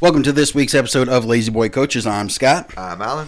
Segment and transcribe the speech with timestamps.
[0.00, 2.06] Welcome to this week's episode of Lazy Boy Coaches.
[2.06, 2.72] I'm Scott.
[2.78, 3.26] I'm Alan.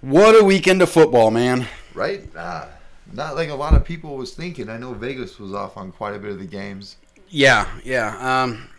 [0.00, 1.68] What a weekend of football, man.
[1.94, 2.28] Right?
[2.34, 2.66] Uh,
[3.12, 4.68] not like a lot of people was thinking.
[4.68, 6.96] I know Vegas was off on quite a bit of the games.
[7.28, 8.42] Yeah, yeah.
[8.42, 8.70] Um,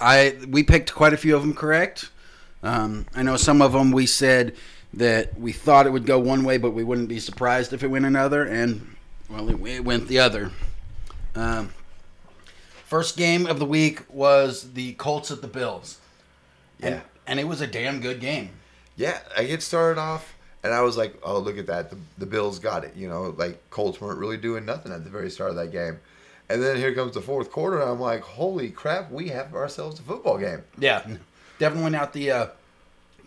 [0.00, 2.10] I we picked quite a few of them correct.
[2.62, 4.54] Um, I know some of them we said
[4.94, 7.88] that we thought it would go one way, but we wouldn't be surprised if it
[7.88, 8.94] went another, and
[9.28, 10.52] well, it, it went the other.
[11.34, 11.72] Um,
[12.86, 15.98] first game of the week was the Colts at the Bills.
[16.78, 16.88] Yeah.
[16.88, 18.50] And, and it was a damn good game.
[18.96, 21.90] Yeah, I get started off, and I was like, "Oh, look at that!
[21.90, 25.10] The, the Bills got it." You know, like Colts weren't really doing nothing at the
[25.10, 25.98] very start of that game,
[26.48, 29.10] and then here comes the fourth quarter, and I'm like, "Holy crap!
[29.10, 31.06] We have ourselves a football game." Yeah,
[31.58, 32.46] definitely not the uh,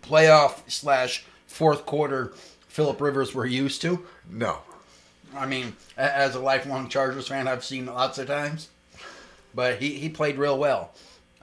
[0.02, 2.32] playoff slash fourth quarter
[2.66, 4.04] Philip Rivers we're used to.
[4.28, 4.58] No,
[5.36, 8.70] I mean, as a lifelong Chargers fan, I've seen lots of times,
[9.54, 10.92] but he, he played real well.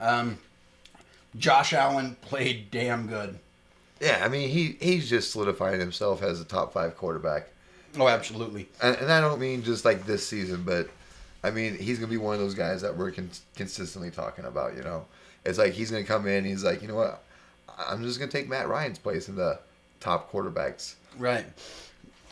[0.00, 0.38] Um,
[1.36, 3.38] Josh Allen played damn good.
[4.00, 7.48] yeah, I mean he he's just solidifying himself as a top five quarterback,
[7.98, 8.68] Oh, absolutely.
[8.82, 10.88] and, and I don't mean just like this season, but
[11.44, 14.76] I mean he's gonna be one of those guys that we're con- consistently talking about.
[14.76, 15.04] You know,
[15.44, 17.22] it's like he's gonna come in, he's like, you know what,
[17.78, 19.58] I'm just gonna take Matt Ryan's place in the
[20.00, 20.94] top quarterbacks.
[21.18, 21.44] Right.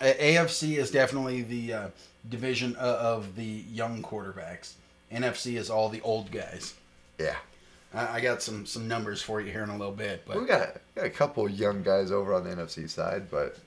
[0.00, 1.88] AFC is definitely the uh,
[2.28, 4.72] division of the young quarterbacks.
[5.12, 6.74] NFC is all the old guys.
[7.18, 7.36] Yeah.
[7.94, 10.46] I, I got some some numbers for you here in a little bit, but We
[10.46, 13.58] got, got a couple young guys over on the NFC side, but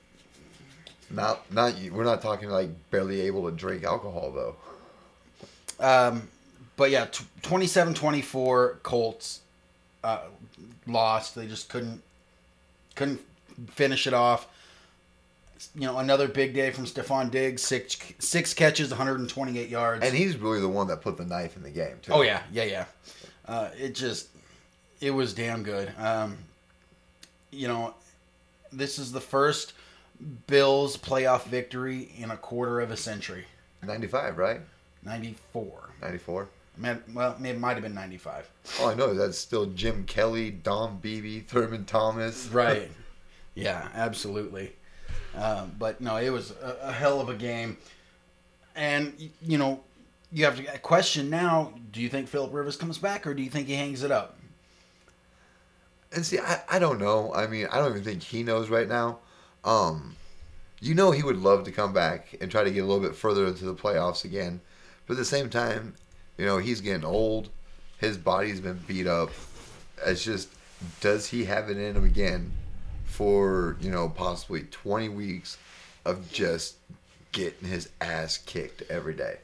[1.10, 4.56] not not we're not talking like barely able to drink alcohol though.
[5.84, 6.28] Um,
[6.76, 9.40] but yeah, t- 27-24 Colts
[10.04, 10.20] uh,
[10.86, 11.34] lost.
[11.34, 12.02] They just couldn't
[12.94, 13.20] couldn't
[13.70, 14.46] finish it off.
[15.74, 20.04] You know, another big day from Stefon Diggs, six six catches, 128 yards.
[20.04, 22.12] And he's really the one that put the knife in the game too.
[22.12, 22.84] oh yeah, yeah, yeah.
[23.46, 24.28] Uh, it just
[25.00, 25.92] it was damn good.
[25.98, 26.38] Um,
[27.50, 27.94] you know,
[28.72, 29.72] this is the first
[30.46, 33.46] Bills playoff victory in a quarter of a century.
[33.82, 34.60] 95, right?
[35.04, 35.90] 94.
[36.02, 36.48] 94.
[36.76, 38.50] Man, well, it might have been 95.
[38.80, 42.46] All I know is that's still Jim Kelly, Don Beebe, Thurman Thomas.
[42.48, 42.90] Right.
[43.54, 44.72] yeah, absolutely.
[45.36, 47.76] Um, but no, it was a, a hell of a game.
[48.74, 49.80] And, you know,
[50.32, 53.42] you have to a question now do you think Philip Rivers comes back or do
[53.42, 54.36] you think he hangs it up?
[56.12, 57.32] And see, I, I don't know.
[57.34, 59.18] I mean, I don't even think he knows right now.
[59.64, 60.16] Um,
[60.80, 63.14] you know, he would love to come back and try to get a little bit
[63.14, 64.60] further into the playoffs again.
[65.06, 65.94] But at the same time,
[66.38, 67.50] you know, he's getting old.
[67.98, 69.30] His body's been beat up.
[70.04, 70.48] It's just,
[71.00, 72.52] does he have it in him again
[73.20, 75.58] for, you know, possibly 20 weeks
[76.06, 76.76] of just
[77.32, 79.36] getting his ass kicked every day?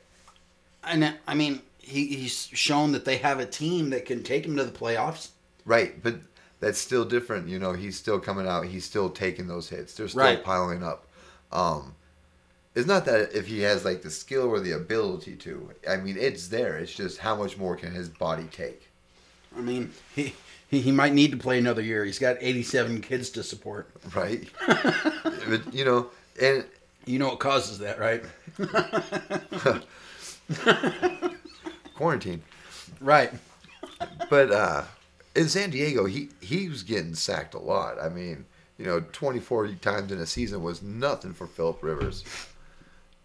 [0.83, 4.57] And, I mean, he, he's shown that they have a team that can take him
[4.57, 5.29] to the playoffs.
[5.67, 6.15] Right, but
[6.59, 7.49] that's still different.
[7.49, 8.65] You know, he's still coming out.
[8.65, 9.93] He's still taking those hits.
[9.93, 10.43] They're still Right.
[10.43, 11.07] piling up.
[11.53, 11.95] Um,
[12.75, 15.71] it's not that if he has like the skill or the ability to.
[15.87, 16.79] I mean, it's there.
[16.79, 18.89] It's just how much more can his body take?
[19.55, 20.35] I mean, he,
[20.69, 22.05] he, he might need to play another year.
[22.05, 23.89] He's got 87 kids to support.
[24.15, 24.49] Right.
[24.67, 26.09] but you know,
[26.41, 26.65] and
[27.07, 28.23] You know what causes that, right?
[31.95, 32.43] quarantine.
[33.01, 33.33] right.
[34.29, 34.85] But uh,
[35.35, 38.01] in San Diego, he he was getting sacked a lot.
[38.01, 38.45] I mean,
[38.79, 42.25] you know, 24 times in a season was nothing for Philip Rivers.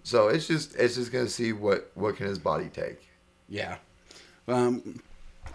[0.03, 3.07] So it's just it's just gonna see what what can his body take.
[3.49, 3.77] Yeah.
[4.47, 5.01] Um,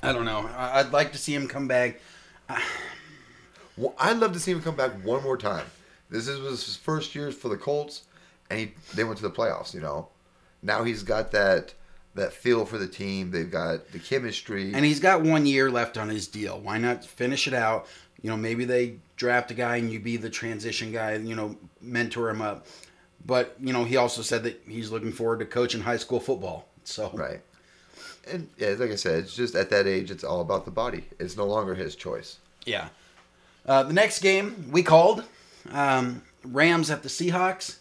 [0.03, 0.49] I don't know.
[0.57, 2.01] I'd like to see him come back.
[3.79, 5.67] Well, I'd love to see him come back one more time.
[6.09, 8.05] This is was his first year for the Colts,
[8.49, 9.75] and he they went to the playoffs.
[9.75, 10.09] You know,
[10.63, 11.75] now he's got that
[12.17, 13.31] that feel for the team.
[13.31, 14.73] They've got the chemistry.
[14.75, 16.59] And he's got one year left on his deal.
[16.59, 17.87] Why not finish it out?
[18.21, 21.57] You know, maybe they draft a guy and you be the transition guy, you know,
[21.81, 22.67] mentor him up.
[23.25, 26.69] But, you know, he also said that he's looking forward to coaching high school football.
[26.85, 27.41] So, right.
[28.31, 31.05] And yeah, like I said, it's just at that age, it's all about the body.
[31.19, 32.39] It's no longer his choice.
[32.65, 32.89] yeah.
[33.65, 35.25] Uh, the next game we called
[35.73, 37.79] um, Rams at the Seahawks,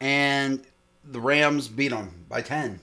[0.00, 0.64] and
[1.04, 2.80] the Rams beat them by 10.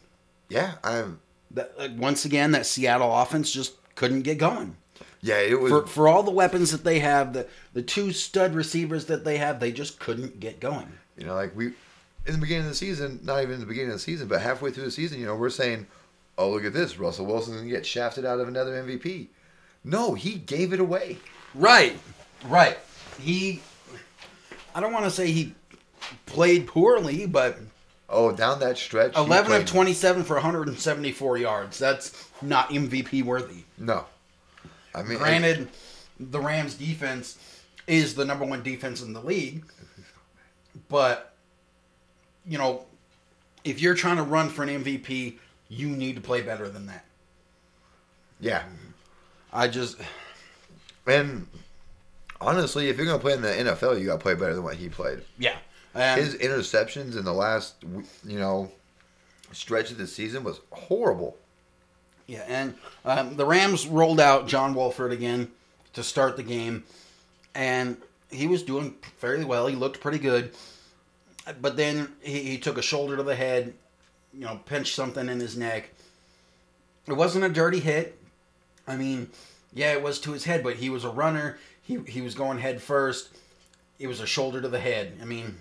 [0.48, 1.20] Yeah, I'm.
[1.52, 4.78] That, uh, once again, that Seattle offense just couldn't get going.
[5.22, 5.70] Yeah, it was.
[5.70, 9.38] for, for all the weapons that they have, the the two stud receivers that they
[9.38, 10.88] have, they just couldn't get going.
[11.18, 11.74] You know, like we
[12.26, 14.42] in the beginning of the season, not even in the beginning of the season, but
[14.42, 15.88] halfway through the season, you know, we're saying,
[16.40, 19.28] "Oh, look at this, Russell Wilson's gonna get shafted out of another MVP."
[19.84, 21.18] No, he gave it away.
[21.54, 21.98] Right,
[22.46, 22.78] right.
[23.20, 23.62] He,
[24.74, 25.54] I don't want to say he
[26.26, 27.60] played poorly, but
[28.12, 31.78] Oh, down that stretch, eleven of twenty-seven for 174 yards.
[31.78, 33.66] That's not MVP worthy.
[33.78, 34.06] No,
[34.96, 35.68] I mean, granted,
[36.20, 37.38] the Rams defense
[37.86, 39.64] is the number one defense in the league,
[40.88, 41.36] but
[42.48, 42.86] you know,
[43.64, 45.38] if you're trying to run for an MVP,
[45.70, 47.06] you need to play better than that.
[48.40, 48.64] yeah.
[49.52, 49.98] I just
[51.08, 51.48] And
[52.40, 54.64] honestly, if you're going to play in the NFL, you got to play better than
[54.64, 55.22] what he played.
[55.38, 55.58] yeah.
[55.96, 57.76] And His interceptions in the last,
[58.24, 58.72] you know,
[59.52, 61.36] stretch of the season was horrible.
[62.28, 62.76] Yeah, and
[63.06, 65.50] um, the Rams rolled out John Wolford again
[65.94, 66.84] to start the game,
[67.56, 67.98] and
[68.30, 69.66] he was doing fairly well.
[69.66, 70.52] He looked pretty good,
[71.60, 73.74] but then he, he took a shoulder to the head,
[74.34, 75.90] you know, pinched something in his neck.
[77.08, 78.18] It wasn't a dirty hit.
[78.88, 79.30] I mean,
[79.74, 81.58] yeah, it was to his head, but he was a runner.
[81.82, 83.30] He he was going head first.
[83.98, 85.18] It was a shoulder to the head.
[85.22, 85.56] I mean,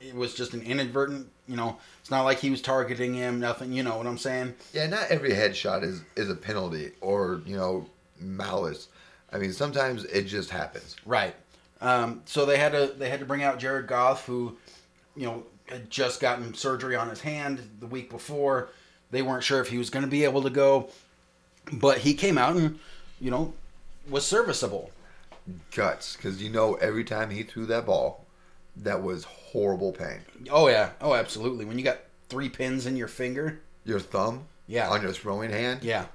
[0.00, 1.28] it was just an inadvertent.
[1.46, 3.40] You know, it's not like he was targeting him.
[3.40, 3.72] Nothing.
[3.72, 4.54] You know what I'm saying?
[4.72, 7.86] Yeah, not every headshot is is a penalty or you know
[8.18, 8.88] malice.
[9.32, 10.96] I mean, sometimes it just happens.
[11.06, 11.34] Right.
[11.80, 14.56] Um, so they had to they had to bring out Jared Goff, who,
[15.16, 18.68] you know, had just gotten surgery on his hand the week before.
[19.10, 20.88] They weren't sure if he was going to be able to go,
[21.72, 22.78] but he came out and,
[23.20, 23.52] you know,
[24.08, 24.90] was serviceable.
[25.74, 28.24] Guts, because you know every time he threw that ball,
[28.76, 30.20] that was horrible pain.
[30.50, 30.90] Oh yeah.
[31.00, 31.64] Oh, absolutely.
[31.64, 33.60] When you got three pins in your finger.
[33.84, 34.88] Your thumb, Yeah.
[34.88, 35.82] on your throwing hand.
[35.82, 36.06] Yeah.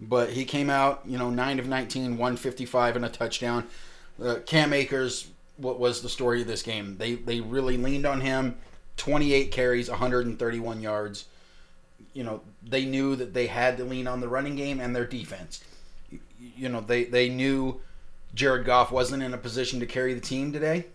[0.00, 3.66] But he came out, you know, 9 of 19, 155 and a touchdown.
[4.22, 6.96] Uh, Cam Akers, what was the story of this game?
[6.98, 8.56] They they really leaned on him.
[8.98, 11.24] 28 carries, 131 yards.
[12.12, 15.06] You know, they knew that they had to lean on the running game and their
[15.06, 15.64] defense.
[16.56, 17.80] You, know, they they knew
[18.34, 20.86] Jared Goff wasn't in a position to carry the team today,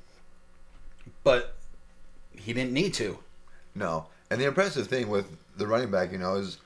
[1.24, 1.56] but
[2.38, 3.20] he didn't need to.
[3.76, 5.26] No, and the impressive thing with
[5.58, 6.58] the running back, you know, is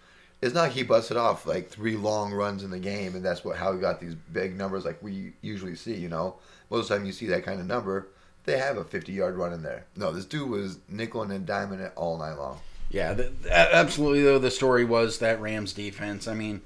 [0.41, 3.57] it's not he busted off like three long runs in the game, and that's what
[3.57, 5.95] how he got these big numbers like we usually see.
[5.95, 6.35] You know,
[6.69, 8.07] most of the time you see that kind of number,
[8.47, 9.85] they have a 50 yard run in there.
[9.95, 12.59] No, this dude was nickel and diamond it all night long.
[12.89, 14.23] Yeah, the, absolutely.
[14.23, 16.27] Though the story was that Rams defense.
[16.27, 16.61] I mean,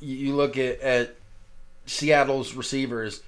[0.00, 1.16] you, you look at, at
[1.86, 3.22] Seattle's receivers.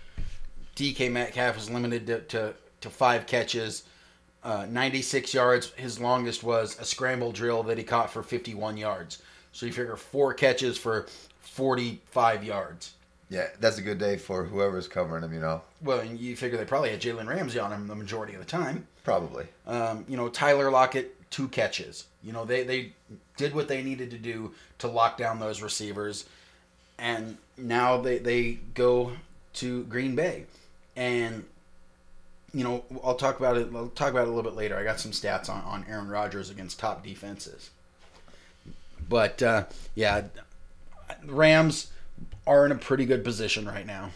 [0.77, 3.83] DK Metcalf was limited to, to, to five catches,
[4.45, 5.73] uh, 96 yards.
[5.73, 9.21] His longest was a scramble drill that he caught for 51 yards.
[9.53, 11.07] So you figure four catches for
[11.41, 12.93] 45 yards.
[13.31, 15.33] Yeah, that's a good day for whoever's covering him.
[15.33, 18.35] You know, Well, and you figure they probably had Jalen Ramsey on him the majority
[18.35, 18.87] of the time.
[19.05, 19.47] probably.
[19.67, 22.07] Um, you know, Tyler Lockett, two catches.
[22.25, 22.93] You know, they, they
[23.37, 26.27] did what they needed to do to lock down those receivers.
[26.99, 29.13] And now they, they go
[29.55, 30.47] to Green Bay.
[30.97, 31.45] And,
[32.53, 34.77] you know, I'll talk about it I'll talk about it a little bit later.
[34.77, 37.71] I got some stats on, on Aaron Rodgers against top defenses.
[39.09, 40.25] But uh, yeah,
[41.25, 41.91] Rams
[42.47, 44.11] are in a pretty good position right now.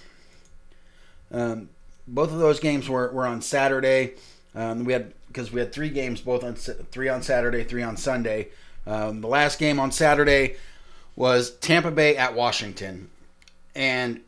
[1.31, 1.69] Um,
[2.07, 4.15] both of those games were, were on Saturday.
[4.55, 7.97] Um, we had because we had three games, both on three on Saturday, three on
[7.97, 8.49] Sunday.
[8.87, 10.57] Um, the last game on Saturday
[11.17, 13.11] was Tampa Bay at Washington,
[13.75, 14.21] and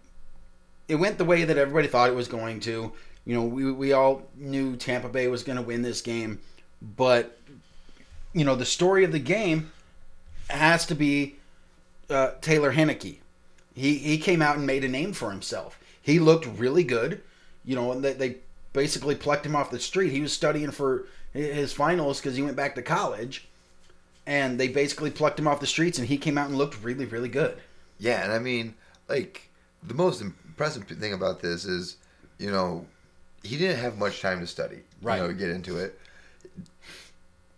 [0.88, 2.93] it went the way that everybody thought it was going to.
[3.25, 6.40] You know, we we all knew Tampa Bay was going to win this game,
[6.81, 7.38] but
[8.32, 9.70] you know the story of the game
[10.49, 11.37] has to be
[12.11, 13.19] uh, Taylor Heinicke.
[13.76, 15.78] He he came out and made a name for himself.
[16.00, 17.20] He looked really good.
[17.65, 18.36] You know, and they, they
[18.72, 20.12] basically plucked him off the street.
[20.12, 23.48] He was studying for his finals because he went back to college,
[24.24, 27.05] and they basically plucked him off the streets, and he came out and looked really
[27.05, 27.58] really good.
[27.98, 28.74] Yeah, and I mean,
[29.08, 29.51] like
[29.82, 31.96] the most impressive thing about this is,
[32.39, 32.86] you know,
[33.43, 35.20] he didn't have much time to study, Right.
[35.20, 35.98] You know, get into it.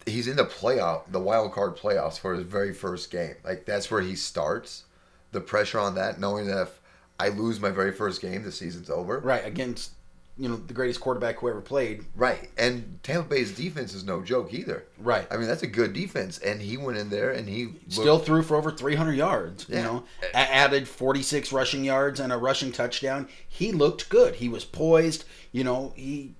[0.07, 3.35] He's in the playoff, the wild card playoffs for his very first game.
[3.45, 4.85] Like that's where he starts.
[5.33, 6.81] The pressure on that, knowing that if
[7.21, 9.19] I lose my very first game, the season's over.
[9.19, 9.93] Right against
[10.41, 12.05] you know the greatest quarterback who ever played.
[12.15, 12.49] Right.
[12.57, 14.85] And Tampa Bay's defense is no joke either.
[14.97, 15.27] Right.
[15.33, 18.19] I mean, that's a good defense, and he went in there and he looked- Still
[18.21, 19.67] threw for over 300 yards.
[19.69, 23.29] You know, A- added 46 rushing yards and a rushing touchdown.
[23.49, 24.37] He looked good.
[24.37, 25.25] He was poised.
[25.51, 26.35] You know, he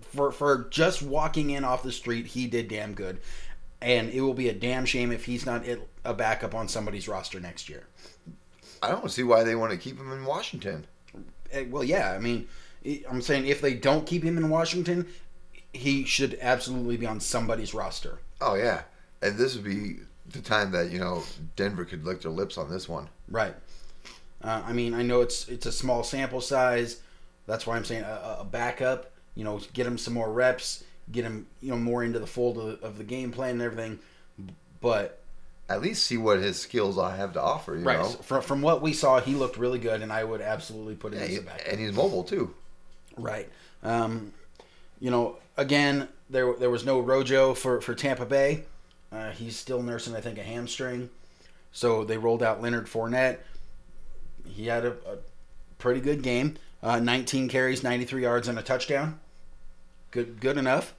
[0.00, 3.18] for for just walking in off the street, he did damn good.
[3.80, 5.64] And it will be a damn shame if he's not
[6.04, 7.88] a backup on somebody's roster next year.
[8.82, 10.86] I don't see why they want to keep him in Washington.
[11.52, 12.48] Eh, Well, yeah, I mean,
[13.08, 15.06] I'm saying if they don't keep him in Washington,
[15.72, 18.18] he should absolutely be on somebody's roster.
[18.40, 18.82] Oh yeah,
[19.22, 19.98] and this would be
[20.30, 21.22] the time that you know
[21.56, 23.08] Denver could lick their lips on this one.
[23.28, 23.54] Right.
[24.42, 27.00] Uh, I mean, I know it's it's a small sample size.
[27.46, 29.12] That's why I'm saying a, a backup.
[29.34, 32.58] You know, get him some more reps, get him you know more into the fold
[32.58, 34.00] of, of the game plan and everything.
[34.80, 35.21] But
[35.74, 37.76] at least see what his skills I have to offer.
[37.76, 37.98] You right.
[37.98, 41.12] know, From, from what we saw, he looked really good, and I would absolutely put
[41.12, 41.62] him Yeah, as a back.
[41.68, 42.54] and he's mobile too.
[43.16, 43.48] Right.
[43.82, 44.32] Um,
[45.00, 48.64] you know, again, there there was no Rojo for for Tampa Bay.
[49.10, 51.10] Uh, he's still nursing, I think, a hamstring.
[51.72, 53.38] So they rolled out Leonard Fournette.
[54.46, 55.18] He had a, a
[55.78, 56.56] pretty good game.
[56.82, 59.20] Uh, 19 carries, 93 yards, and a touchdown.
[60.10, 60.94] Good, good enough.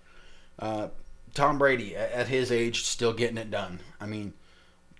[0.59, 0.89] Uh,
[1.33, 3.79] Tom Brady, at, at his age, still getting it done.
[3.99, 4.33] I mean,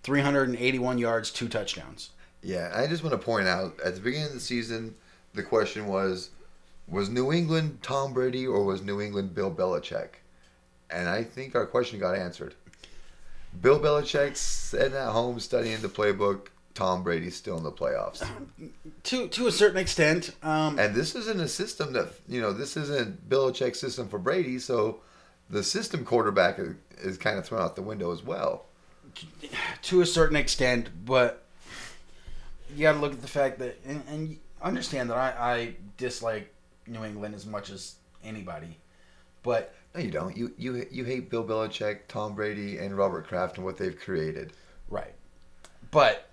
[0.03, 2.09] 381 yards, two touchdowns.
[2.41, 4.95] Yeah, I just want to point out at the beginning of the season,
[5.33, 6.29] the question was,
[6.87, 10.09] was New England Tom Brady or was New England Bill Belichick?
[10.89, 12.53] And I think our question got answered.
[13.61, 16.47] Bill Belichick sitting at home studying the playbook.
[16.73, 18.27] Tom Brady's still in the playoffs.
[19.03, 22.51] To to a certain extent, um, And this isn't a system that you know.
[22.51, 25.01] This isn't Belichick's system for Brady, so
[25.51, 28.65] the system quarterback is, is kind of thrown out the window as well.
[29.83, 31.43] To a certain extent, but
[32.75, 36.53] you got to look at the fact that and, and understand that I, I dislike
[36.87, 38.77] New England as much as anybody,
[39.43, 40.35] but No, you don't.
[40.35, 44.53] You you you hate Bill Belichick, Tom Brady, and Robert Kraft and what they've created.
[44.89, 45.13] right,
[45.91, 46.29] but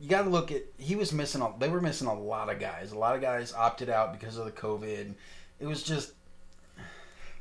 [0.00, 2.58] you got to look at he was missing a they were missing a lot of
[2.58, 2.92] guys.
[2.92, 5.14] A lot of guys opted out because of the COVID.
[5.60, 6.12] It was just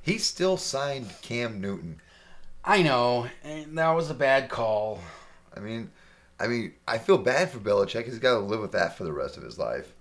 [0.02, 2.02] He still signed Cam Newton.
[2.64, 5.00] I know, and that was a bad call.
[5.56, 5.90] I mean,
[6.40, 8.06] I mean, I feel bad for Belichick.
[8.06, 9.92] He's got to live with that for the rest of his life.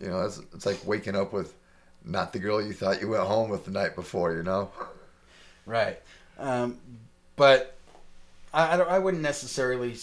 [0.00, 1.54] You know, it's, it's like waking up with
[2.04, 4.34] not the girl you thought you went home with the night before.
[4.34, 4.70] You know.
[5.66, 6.00] Right.
[6.38, 6.78] Um,
[7.36, 7.76] but
[8.52, 9.96] I, I, don't, I wouldn't necessarily,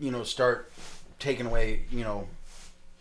[0.00, 0.72] you know, start
[1.18, 2.26] taking away, you know,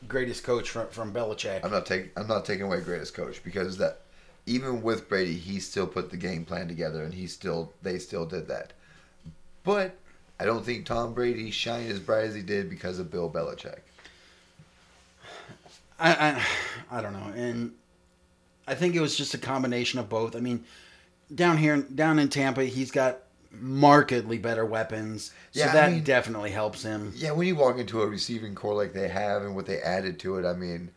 [0.08, 1.64] greatest coach from, from Belichick.
[1.64, 4.02] I'm not taking I'm not taking away greatest coach because that
[4.48, 8.26] even with Brady, he still put the game plan together and he still they still
[8.26, 8.74] did that.
[9.64, 9.96] But
[10.40, 13.80] I don't think Tom Brady shined as bright as he did because of Bill Belichick.
[16.00, 17.34] I, I, I don't know.
[17.36, 17.74] And
[18.68, 20.36] I think it was just a combination of both.
[20.36, 20.64] I mean,
[21.34, 23.20] down here, down in Tampa, he's got
[23.52, 25.32] markedly better weapons.
[25.52, 27.14] So Yeah, I that mean- definitely helps him.
[27.16, 30.20] Yeah, when you walk into a receiving corps like they have and what they added
[30.20, 30.92] to it, I mean,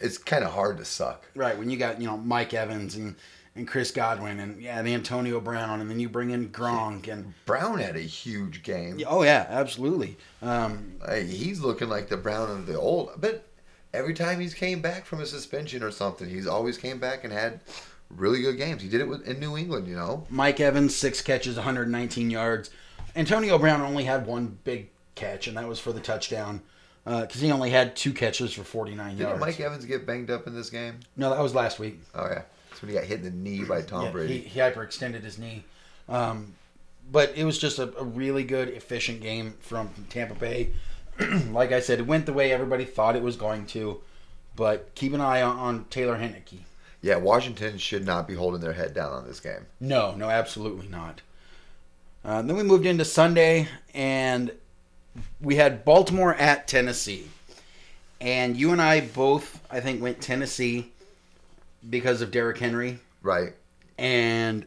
[0.00, 1.26] it's kind of hard to suck.
[1.34, 1.58] Right.
[1.58, 3.16] When you got, you know, Mike Evans and,
[3.54, 7.34] and Chris Godwin and, yeah, the Antonio Brown, and then you bring in Gronk and,
[7.46, 9.00] Brown had a huge game.
[9.06, 10.16] oh, yeah, absolutely.
[10.42, 10.96] Um,
[11.26, 13.12] he's looking like the Brown of the old.
[13.18, 13.46] But
[13.92, 17.32] every time he's came back from a suspension or something, he's always came back and
[17.32, 17.60] had
[18.10, 18.82] really good games.
[18.82, 20.26] He did it with, in New England, you know.
[20.28, 22.70] Mike Evans, six catches, 119 yards.
[23.16, 26.62] Antonio Brown only had one big catch, and that was for the touchdown
[27.04, 29.40] because he only had two catches for 49 Didn't yards.
[29.40, 31.00] Mike Evans get banged up in this game?
[31.16, 32.00] no, that was last week.
[32.14, 34.38] Oh yeah, that's when he got hit in the knee by Tom Yeah, Brady.
[34.38, 35.64] He, he hyperextended his knee.
[36.08, 36.54] Um,
[37.12, 40.70] but it was just a, a really good, efficient game from Tampa Bay.
[41.50, 44.00] like I said, it went the way everybody thought it was going to.
[44.56, 46.60] But keep an eye on, on Taylor Heinicke.
[47.02, 49.66] Yeah, Washington should not be holding their head down on this game.
[49.80, 51.20] No, no, absolutely not.
[52.24, 54.50] Uh, then we moved into Sunday, and
[55.40, 57.28] we had Baltimore at Tennessee.
[58.20, 60.90] And you and I both, I think, went Tennessee
[61.88, 63.52] because of Derrick Henry, Right?
[63.98, 64.66] and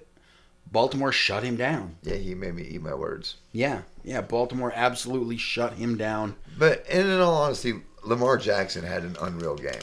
[0.71, 1.95] Baltimore shut him down.
[2.03, 3.37] Yeah, he made me eat my words.
[3.53, 6.35] Yeah, yeah, Baltimore absolutely shut him down.
[6.59, 9.81] But in all honesty, Lamar Jackson had an unreal game.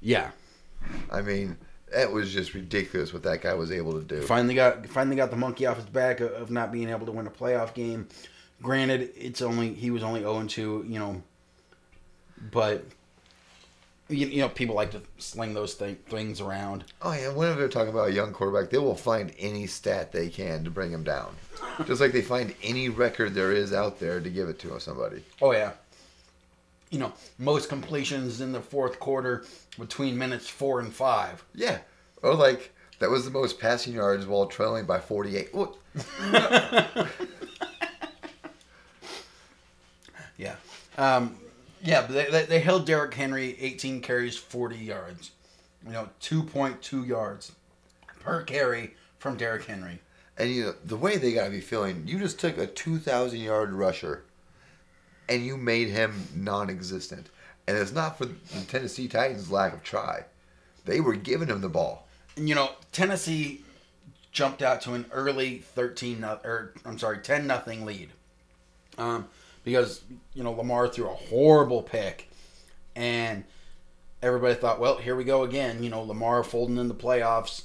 [0.00, 0.30] Yeah,
[1.10, 1.56] I mean,
[1.94, 4.22] it was just ridiculous what that guy was able to do.
[4.22, 7.12] finally got finally got the monkey off his back of, of not being able to
[7.12, 8.06] win a playoff game.
[8.62, 11.22] Granted, it's only he was only 0 2, you know,
[12.50, 12.84] but
[14.08, 16.84] you, you know people like to sling those th- things around.
[17.02, 20.28] Oh yeah, whenever they're talking about a young quarterback, they will find any stat they
[20.28, 21.34] can to bring him down.
[21.86, 25.22] Just like they find any record there is out there to give it to somebody.
[25.40, 25.72] Oh yeah,
[26.90, 29.44] you know most completions in the fourth quarter
[29.78, 31.44] between minutes four and five.
[31.54, 31.78] Yeah.
[32.22, 35.54] Or like that was the most passing yards while trailing by 48.
[35.54, 35.76] What?
[40.38, 40.54] Yeah.
[40.96, 41.36] Um,
[41.82, 45.32] yeah, but they, they, held Derrick Henry 18 carries, 40 yards.
[45.84, 47.52] You know, 2.2 yards
[48.20, 50.00] per carry from Derrick Henry.
[50.38, 52.04] And you know the way they gotta be feeling.
[52.06, 54.24] You just took a 2,000 yard rusher,
[55.28, 57.28] and you made him non-existent.
[57.66, 58.34] And it's not for the
[58.66, 60.24] Tennessee Titans' lack of try.
[60.84, 62.08] They were giving him the ball.
[62.36, 63.62] And, you know, Tennessee
[64.32, 68.10] jumped out to an early 13 no- or I'm sorry, 10 nothing lead.
[68.96, 69.28] Um,
[69.68, 70.00] because,
[70.32, 72.30] you know, Lamar threw a horrible pick
[72.96, 73.44] and
[74.22, 77.64] everybody thought, well, here we go again, you know, Lamar folding in the playoffs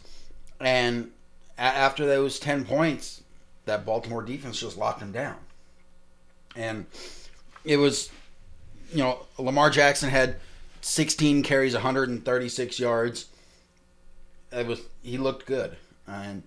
[0.60, 1.12] and
[1.58, 3.22] a- after those 10 points,
[3.66, 5.38] that Baltimore defense just locked him down.
[6.58, 6.86] and
[7.64, 8.12] it was,
[8.92, 10.36] you know, Lamar Jackson had
[10.82, 13.28] 16 carries, 136 yards.
[14.52, 16.44] It was he looked good, and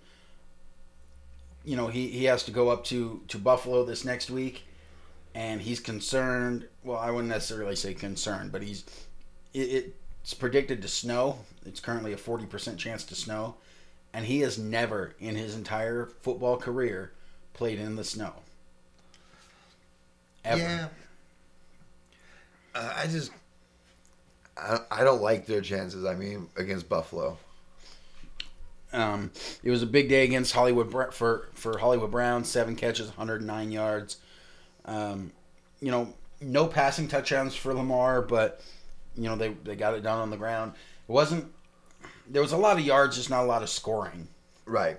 [1.64, 4.64] you know he, he has to go up to to Buffalo this next week,
[5.36, 6.66] and he's concerned.
[6.82, 8.84] Well, I wouldn't necessarily say concerned, but he's
[9.52, 11.38] it, it's predicted to snow.
[11.66, 13.56] It's currently a 40% chance to snow,
[14.14, 17.12] and he has never in his entire football career
[17.52, 18.32] played in the snow.
[20.44, 20.58] Ever.
[20.58, 20.88] Yeah.
[22.74, 23.30] Uh, I just,
[24.56, 26.04] I, I don't like their chances.
[26.04, 27.36] I mean, against Buffalo.
[28.92, 32.44] Um, it was a big day against Hollywood for for Hollywood Brown.
[32.44, 34.16] Seven catches, 109 yards.
[34.86, 35.32] Um,
[35.80, 38.62] you know, no passing touchdowns for Lamar, but
[39.16, 40.72] you know they they got it done on the ground.
[41.08, 41.52] It wasn't.
[42.28, 44.26] There was a lot of yards, just not a lot of scoring,
[44.64, 44.98] Right.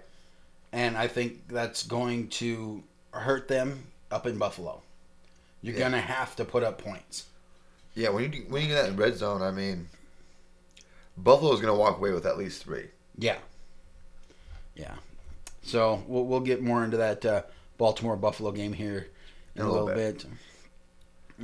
[0.71, 4.81] and I think that's going to hurt them up in Buffalo.
[5.61, 5.81] You're Yeah.
[5.81, 7.25] gonna have to put up points.
[7.95, 9.89] Yeah, when you do- when you get that in red zone, I mean,
[11.17, 12.89] Buffalo's going to walk away with at least three.
[13.17, 13.37] Yeah.
[14.75, 14.93] Yeah.
[15.63, 17.41] So we'll, we'll get more into that uh,
[17.79, 19.07] Baltimore Buffalo game here
[19.57, 20.25] in, a little, bit.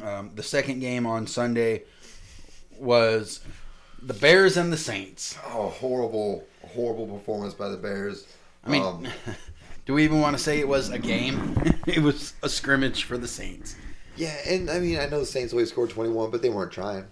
[0.01, 1.84] Um, the second game on Sunday
[2.79, 3.41] was
[4.01, 5.38] the Bears and the Saints.
[5.48, 8.27] Oh, horrible, horrible performance by the Bears.
[8.63, 9.08] I mean, Um,
[9.86, 11.55] do we even want to say it was a game?
[11.88, 13.75] it was a scrimmage for the Saints.
[14.15, 17.05] yeah, and I mean, I know the Saints only scored 21, but they weren't trying.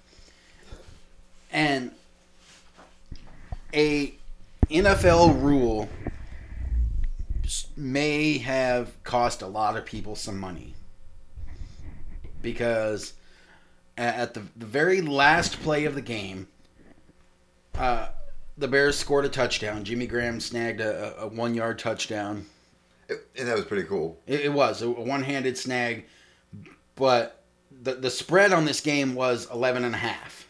[1.52, 1.92] And
[3.74, 4.14] a
[4.70, 5.90] NFL rule
[7.76, 10.74] may have cost a lot of people some money
[12.42, 13.14] because
[13.98, 16.48] at the, the very last play of the game,
[17.76, 18.10] uh,
[18.58, 19.84] the Bears scored a touchdown.
[19.84, 22.46] Jimmy Graham snagged a, a one yard touchdown.
[23.08, 24.18] It- and that was pretty cool.
[24.28, 26.06] It, it was a one handed snag,
[26.96, 27.42] but
[27.84, 30.48] the, the spread on this game was 11 and a half.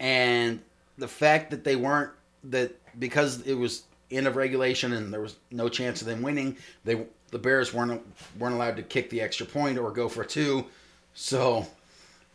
[0.00, 0.60] And
[0.98, 2.10] the fact that they weren't,
[2.44, 6.56] that because it was end of regulation and there was no chance of them winning,
[6.84, 8.00] they the Bears weren't
[8.38, 10.66] weren't allowed to kick the extra point or go for two.
[11.14, 11.66] So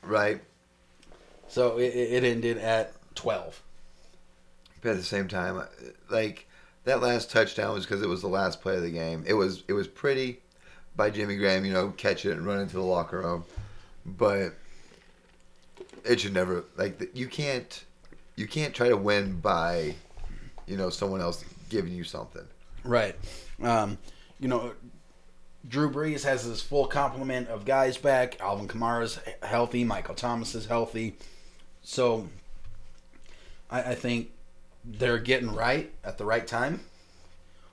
[0.04, 0.42] Right.
[1.48, 3.62] so it, it ended at 12.
[4.82, 5.64] But at the same time,
[6.10, 6.48] like
[6.84, 9.24] that last touchdown was because it was the last play of the game.
[9.26, 10.42] It was it was pretty
[10.98, 13.46] by Jimmy Graham, you know, catch it and run into the locker room,
[14.06, 14.50] but
[16.04, 17.86] it should never like you can't
[18.36, 19.96] you can't try to win by
[20.68, 22.46] you know someone else giving you something.
[22.84, 23.16] Right.
[23.62, 23.98] Um,
[24.40, 24.74] you know,
[25.68, 28.40] Drew Brees has his full complement of guys back.
[28.40, 29.84] Alvin Kamara's healthy.
[29.84, 31.16] Michael Thomas is healthy.
[31.82, 32.30] So
[33.70, 34.32] I, I think
[34.86, 36.82] they're getting right at the right time.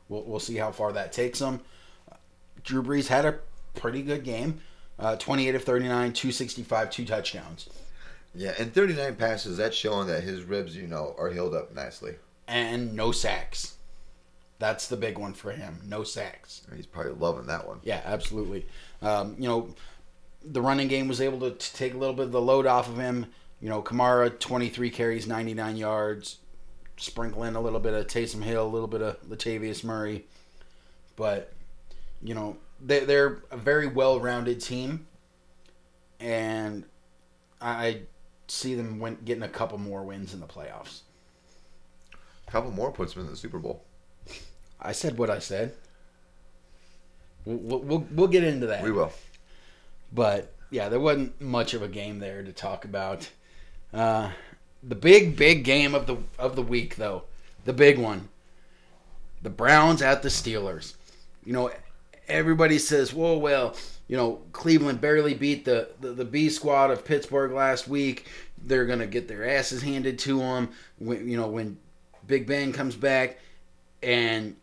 [0.08, 1.60] We'll, we'll see how far that takes them.
[2.64, 3.38] Drew Brees had a
[3.74, 4.60] pretty good game.
[4.98, 7.68] Uh, 28 of 39, 265, two touchdowns.
[8.34, 9.56] Yeah, and 39 passes.
[9.56, 12.16] That's showing that his ribs, you know, are healed up nicely.
[12.48, 13.75] And no sacks.
[14.58, 15.80] That's the big one for him.
[15.84, 16.66] No sacks.
[16.74, 17.80] He's probably loving that one.
[17.82, 18.66] Yeah, absolutely.
[19.02, 19.74] Um, you know,
[20.44, 22.88] the running game was able to t- take a little bit of the load off
[22.88, 23.26] of him.
[23.60, 26.38] You know, Kamara, 23 carries, 99 yards.
[26.96, 30.24] Sprinkle in a little bit of Taysom Hill, a little bit of Latavius Murray.
[31.16, 31.52] But,
[32.22, 35.06] you know, they, they're a very well rounded team.
[36.18, 36.84] And
[37.60, 38.02] I
[38.48, 41.00] see them win, getting a couple more wins in the playoffs.
[42.46, 43.85] A couple more puts him in the Super Bowl.
[44.86, 45.74] I said what I said.
[47.44, 48.82] We'll, we'll, we'll get into that.
[48.82, 49.12] We will.
[50.12, 53.28] But yeah, there wasn't much of a game there to talk about.
[53.92, 54.30] Uh,
[54.82, 57.24] the big, big game of the of the week, though,
[57.64, 58.28] the big one,
[59.42, 60.94] the Browns at the Steelers.
[61.44, 61.70] You know,
[62.28, 63.76] everybody says, "Whoa, well,
[64.08, 68.26] you know, Cleveland barely beat the the, the B squad of Pittsburgh last week.
[68.58, 70.70] They're gonna get their asses handed to them.
[70.98, 71.78] When you know when
[72.26, 73.38] Big Ben comes back,
[74.02, 74.56] and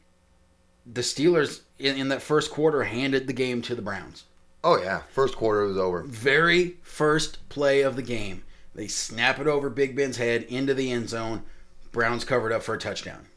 [0.86, 4.26] the Steelers in, in that first quarter handed the game to the Browns."
[4.64, 6.04] Oh yeah, first quarter was over.
[6.04, 8.44] very first play of the game,
[8.76, 11.44] they snap it over Big Ben's head into the end zone.
[11.92, 13.28] Browns covered up for a touchdown.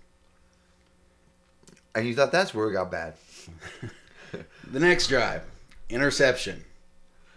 [1.95, 3.15] And you thought that's where it got bad.
[4.71, 5.43] The next drive,
[5.89, 6.65] interception.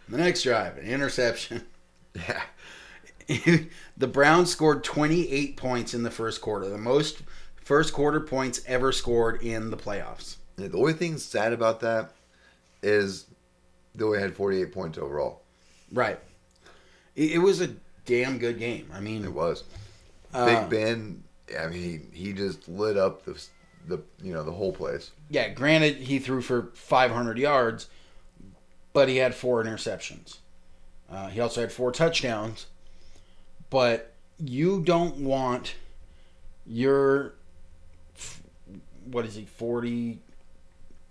[0.08, 1.66] The next drive, an interception.
[2.16, 2.42] Yeah.
[3.98, 7.22] the Browns scored 28 points in the first quarter, the most
[7.70, 10.38] first quarter points ever scored in the playoffs.
[10.56, 12.14] The only thing sad about that
[12.82, 13.28] is
[13.94, 15.44] they only had 48 points overall.
[15.92, 16.20] Right.
[17.16, 17.70] It, it was a
[18.08, 18.90] damn good game.
[18.92, 19.66] I mean, It was.
[20.34, 21.24] uh, Big Ben,
[21.60, 23.40] I mean, he, he just lit up the
[23.88, 25.12] the you know the whole place.
[25.30, 27.88] yeah, granted, he threw for 500 yards,
[28.94, 30.38] but he had four interceptions.
[31.10, 32.66] Uh, he also had four touchdowns.
[33.70, 35.76] But you don't want
[36.66, 37.36] your
[39.12, 40.20] what is he forty,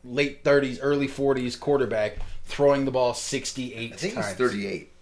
[0.05, 4.27] late thirties, early forties quarterback throwing the ball sixty eight I think times.
[4.29, 4.93] he's 38.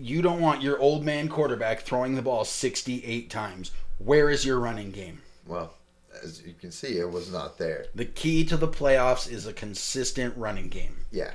[0.00, 3.72] You don't want your old man quarterback throwing the ball sixty eight times.
[3.98, 5.20] Where is your running game?
[5.46, 5.74] Well,
[6.22, 7.86] as you can see, it was not there.
[7.94, 10.96] The key to the playoffs is a consistent running game.
[11.10, 11.32] Yeah.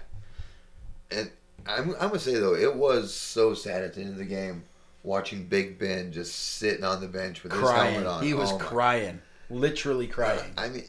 [1.11, 1.29] And
[1.67, 4.25] I'm, I'm going to say, though, it was so sad at the end of the
[4.25, 4.63] game
[5.03, 8.23] watching Big Ben just sitting on the bench with his helmet on.
[8.23, 9.21] He was Oh, my- crying.
[9.49, 10.53] Literally crying.
[10.57, 10.83] I mean,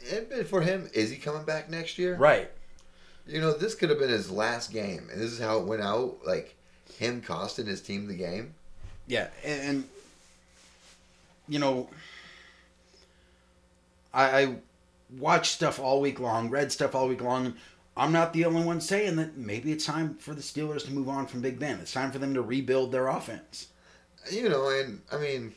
[0.45, 2.17] for him, is he coming back next year?
[2.17, 2.51] Right.
[3.27, 5.83] You know, this could have been his last game, and this is how it went
[5.83, 6.19] out.
[6.27, 6.55] Like
[6.99, 8.55] him costing his team the game.
[9.07, 9.85] Yeah, and, and
[11.49, 11.89] you know,
[14.13, 14.57] I, I
[15.19, 17.55] watched stuff all week long, read stuff all week long.
[17.97, 21.09] I'm not the only one saying that maybe it's time for the Steelers to move
[21.09, 21.79] on from Big Ben.
[21.79, 23.69] It's time for them to rebuild their offense.
[24.31, 25.55] You know, and I mean,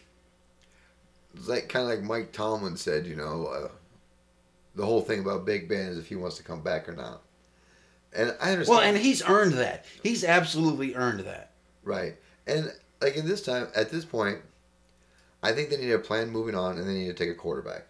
[1.45, 3.06] like kind of like Mike Tomlin said.
[3.06, 3.67] You know, uh,
[4.76, 7.21] the whole thing about Big Ben is if he wants to come back or not.
[8.15, 8.67] And I understand.
[8.78, 9.86] Well, and he's earned that.
[10.04, 11.52] He's absolutely earned that.
[11.84, 12.15] Right.
[12.47, 12.71] And
[13.02, 14.39] like in this time, at this point,
[15.43, 17.86] I think they need a plan moving on, and they need to take a quarterback.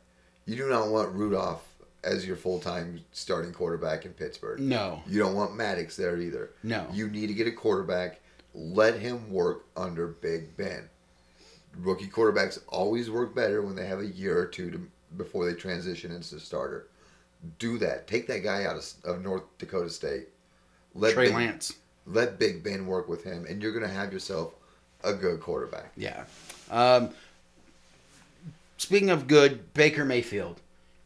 [0.45, 1.63] You do not want Rudolph
[2.03, 4.59] as your full time starting quarterback in Pittsburgh.
[4.59, 6.51] No, You don't want Maddox there either.
[6.63, 6.87] no.
[6.91, 8.21] You need to get a quarterback.
[8.53, 10.89] Let him work under Big Ben.
[11.81, 14.87] Rookie quarterbacks always work better when they have a year or two to,
[15.17, 16.87] before they transition into the starter.
[17.59, 18.07] Do that.
[18.07, 20.27] Take that guy out of, of North Dakota State.
[20.95, 21.73] Let Trey Big, Lance.
[22.07, 24.53] let Big Ben work with him, and you're going to have yourself
[25.03, 25.91] a good quarterback.
[25.95, 26.23] Yeah.
[26.71, 27.11] Um,
[28.77, 30.59] speaking of good, Baker Mayfield.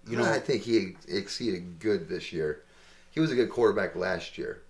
[0.08, 2.64] You know, I think he exceeded good this year.
[3.12, 4.62] He was a good quarterback last year.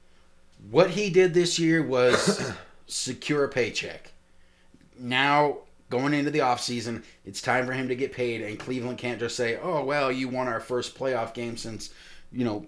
[0.69, 2.51] What he did this year was
[2.87, 4.11] secure a paycheck.
[4.99, 5.59] Now,
[5.91, 9.35] going into the offseason, it's time for him to get paid, and Cleveland can't just
[9.35, 11.91] say, oh, well, you won our first playoff game since,
[12.31, 12.65] you know,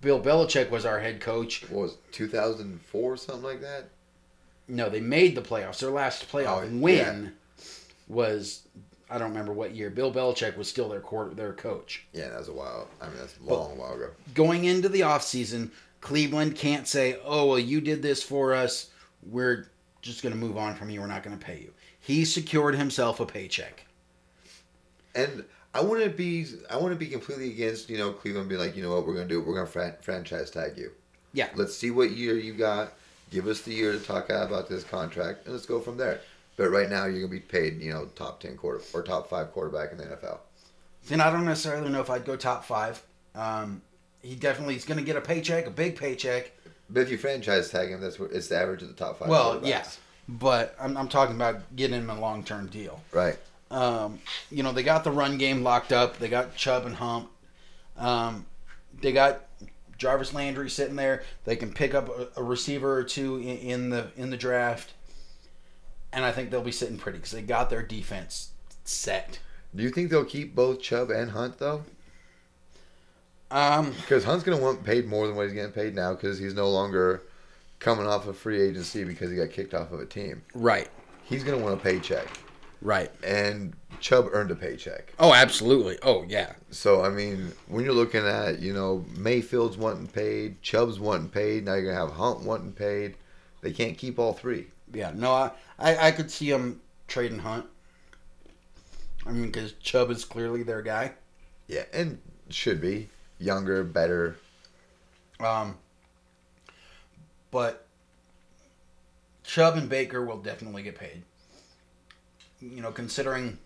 [0.00, 1.62] Bill Belichick was our head coach.
[1.70, 3.90] What was it, 2004 something like that?
[4.66, 5.78] No, they made the playoffs.
[5.80, 7.34] Their last playoff Oh, win
[8.08, 8.62] was,
[9.10, 9.90] I don't remember what year.
[9.90, 12.04] Bill Belichick was still their court, their coach.
[12.12, 12.88] Yeah, that was a while.
[13.00, 14.08] I mean, that's a long while ago.
[14.34, 18.88] going into the offseason, Cleveland can't say, oh, well, you did this for us.
[19.24, 19.66] We're
[20.00, 21.00] just going to move on from you.
[21.00, 21.72] We're not going to pay you.
[22.02, 23.86] He secured himself a paycheck.
[25.14, 28.82] And I wouldn't be I wouldn't be completely against you know Cleveland being like you
[28.82, 30.90] know what we're gonna do we're gonna fran- franchise tag you.
[31.32, 31.48] Yeah.
[31.54, 32.92] Let's see what year you got.
[33.30, 36.20] Give us the year to talk about this contract, and let's go from there.
[36.56, 39.52] But right now you're gonna be paid you know top ten quarter or top five
[39.52, 40.40] quarterback in the NFL.
[41.06, 43.02] Then I don't necessarily know if I'd go top five.
[43.34, 43.80] Um,
[44.22, 46.52] he definitely is going to get a paycheck, a big paycheck.
[46.88, 49.28] But if you franchise tag him, that's what it's the average of the top five.
[49.28, 49.98] Well, quarterbacks.
[50.28, 53.02] But I'm, I'm talking about getting him a long term deal.
[53.12, 53.38] Right.
[53.70, 54.18] Um,
[54.50, 56.18] you know, they got the run game locked up.
[56.18, 57.28] They got Chubb and Hunt.
[57.96, 58.46] Um,
[59.00, 59.46] they got
[59.98, 61.22] Jarvis Landry sitting there.
[61.44, 64.92] They can pick up a, a receiver or two in, in the in the draft,
[66.12, 68.50] and I think they'll be sitting pretty because they got their defense
[68.84, 69.38] set.
[69.74, 71.84] Do you think they'll keep both Chubb and Hunt though?
[73.50, 76.54] Um, Because Hunt's gonna want paid more than what he's getting paid now because he's
[76.54, 77.22] no longer
[77.82, 80.42] coming off of free agency because he got kicked off of a team.
[80.54, 80.88] right,
[81.24, 82.26] He's gonna want a paycheck,
[82.80, 83.10] right.
[83.24, 85.12] and Chubb earned a paycheck.
[85.18, 85.98] Oh, absolutely.
[86.02, 86.52] Oh, yeah.
[86.70, 91.64] So I mean, when you're looking at you know Mayfield's wanting paid, Chubb's wanting paid,
[91.64, 93.16] now you're gonna have Hunt wanting paid.
[93.60, 94.66] They can't keep all three.
[94.92, 97.66] Yeah, no, I, I, I could see them trading Hunt.
[99.24, 101.12] I mean, because Chubb is clearly their guy.
[101.68, 102.18] Yeah, and
[102.50, 104.36] should be younger, better.
[105.40, 105.78] Um,
[107.52, 107.86] but
[109.44, 111.22] Chubb and Baker will definitely get paid.
[112.60, 113.58] You know, considering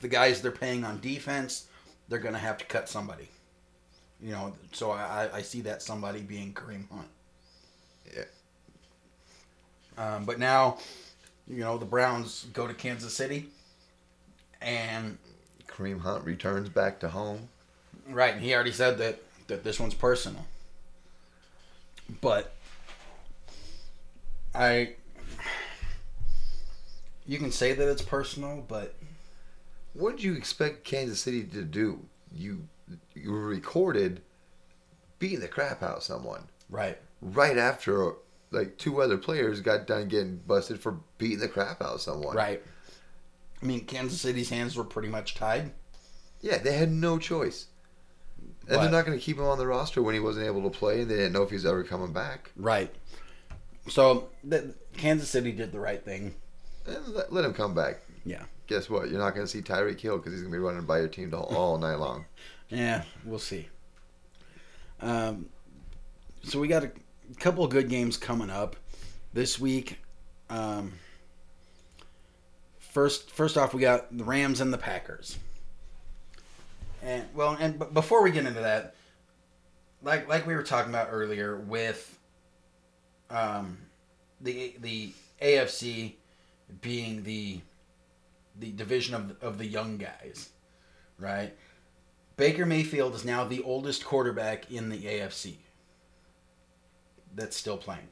[0.00, 1.66] the guys they're paying on defense,
[2.08, 3.28] they're going to have to cut somebody.
[4.22, 7.08] You know, so I, I see that somebody being Kareem Hunt.
[8.14, 8.24] Yeah.
[9.96, 10.78] Um, but now,
[11.48, 13.48] you know, the Browns go to Kansas City,
[14.60, 15.16] and
[15.66, 17.48] Kareem Hunt returns back to home.
[18.08, 20.44] Right, and he already said that that this one's personal.
[22.20, 22.54] But
[24.54, 24.94] I
[27.26, 28.94] you can say that it's personal, but
[29.94, 32.00] What did you expect Kansas City to do?
[32.32, 32.68] You
[33.14, 34.22] you recorded
[35.18, 36.98] beating the crap out of someone right.
[37.20, 38.14] right after
[38.50, 42.34] like two other players got done getting busted for beating the crap out of someone.
[42.34, 42.60] Right.
[43.62, 45.72] I mean, Kansas City's hands were pretty much tied.
[46.40, 47.66] Yeah, they had no choice.
[48.66, 48.82] And What?
[48.82, 51.02] they're not going to keep him on the roster when he wasn't able to play,
[51.02, 52.50] and they didn't know if he was ever coming back.
[52.56, 52.92] Right.
[53.88, 56.34] So the, Kansas City did the right thing.
[56.86, 58.00] Let, let him come back.
[58.24, 58.42] Yeah.
[58.66, 59.10] Guess what?
[59.10, 61.08] You're not going to see Tyreek Hill because he's going to be running by your
[61.08, 62.24] team all, all night long.
[62.68, 63.68] Yeah, we'll see.
[65.00, 65.46] Um,
[66.44, 66.90] so we got a
[67.38, 68.76] couple of good games coming up
[69.32, 69.98] this week.
[70.48, 70.92] Um,
[72.78, 75.36] first, first off, we got the Rams and the Packers.
[77.02, 78.94] And well, and b- before we get into that,
[80.02, 82.18] like like we were talking about earlier with
[83.30, 83.78] um,
[84.40, 86.14] the the AFC
[86.80, 87.60] being the
[88.58, 90.50] the division of of the young guys,
[91.18, 91.56] right?
[92.36, 95.56] Baker Mayfield is now the oldest quarterback in the AFC
[97.34, 98.08] that's still playing.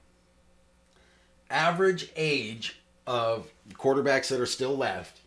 [1.50, 5.20] Average age of quarterbacks that are still left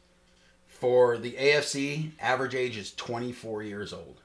[0.68, 4.22] for the AFC, average age is 24 years old.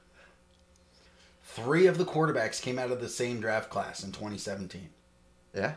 [1.43, 4.89] Three of the quarterbacks came out of the same draft class in 2017.
[5.53, 5.73] Yeah.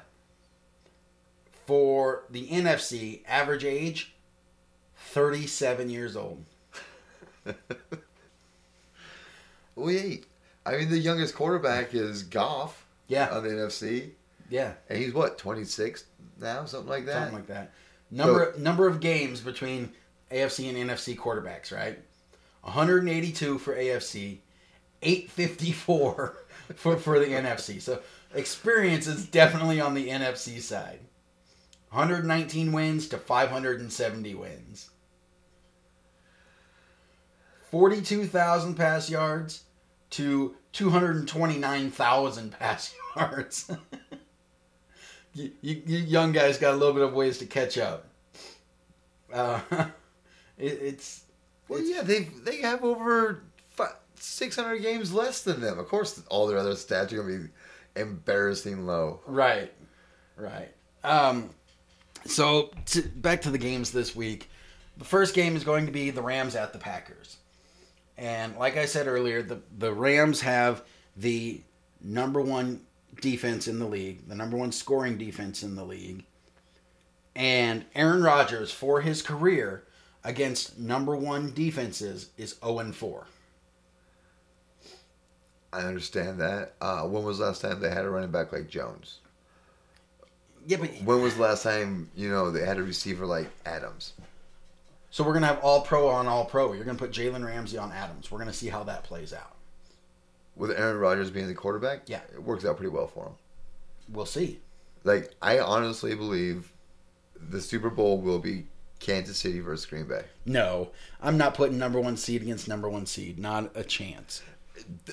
[1.67, 4.15] For the NFC, average age
[4.97, 6.45] 37 years old.
[9.75, 10.27] Wait.
[10.67, 14.11] I mean, the youngest quarterback is Goff Yeah, on the NFC,
[14.51, 14.75] yeah.
[14.89, 16.05] and he's what 26
[16.41, 17.15] now, something like that.
[17.31, 17.73] Something like that.
[18.11, 19.93] Number number of games between
[20.31, 21.99] AFC and NFC quarterbacks, right?
[22.63, 24.39] 182 for AFC,
[25.03, 26.37] 854
[26.77, 27.81] for for the NFC.
[27.81, 28.01] So
[28.35, 31.01] experience is definitely on the NFC side.
[31.91, 34.91] 119 wins to 570 wins.
[37.71, 39.65] 42,000 pass yards
[40.11, 43.71] to 229,000 pass yards.
[45.35, 48.07] you, you, you young guys got a little bit of ways to catch up.
[49.33, 49.61] Uh,
[50.59, 51.25] it, it's
[51.69, 55.79] Well, yeah, they they have over fi 600 games less than them.
[55.79, 57.51] Of course, all their other stats are going to be
[57.97, 59.21] embarrassing low.
[59.27, 59.73] right,
[60.37, 60.75] right.
[61.03, 61.51] Um,
[62.25, 64.51] so to, back to the games this week.
[64.99, 67.39] The first game is going to be the Rams at the Packers,
[68.19, 70.83] and like I said earlier, the the Rams have
[71.17, 71.63] the
[72.03, 72.83] number one
[73.21, 76.25] defense in the league, the number one scoring defense in the league,
[77.35, 79.85] and Aaron Rodgers for his career
[80.23, 83.27] against number one defenses is zero and four.
[85.73, 86.75] I understand that.
[86.81, 89.19] Uh, when was the last time they had a running back like Jones?
[90.67, 94.13] Yeah, but When was the last time you know they had a receiver like Adams?
[95.11, 96.73] So we're gonna have all pro on all pro.
[96.73, 98.31] You're gonna put Jalen Ramsey on Adams.
[98.31, 99.57] We're gonna see how that plays out.
[100.57, 102.21] With Aaron Rodgers being the quarterback, Yeah.
[102.33, 103.33] it works out pretty well for him.
[104.09, 104.61] We'll see.
[105.05, 106.73] Like I honestly believe
[107.35, 108.67] the Super Bowl will be
[108.99, 110.25] Kansas City versus Green Bay.
[110.45, 110.91] No,
[111.23, 113.39] I'm not putting number one seed against number one seed.
[113.39, 114.43] Not a chance.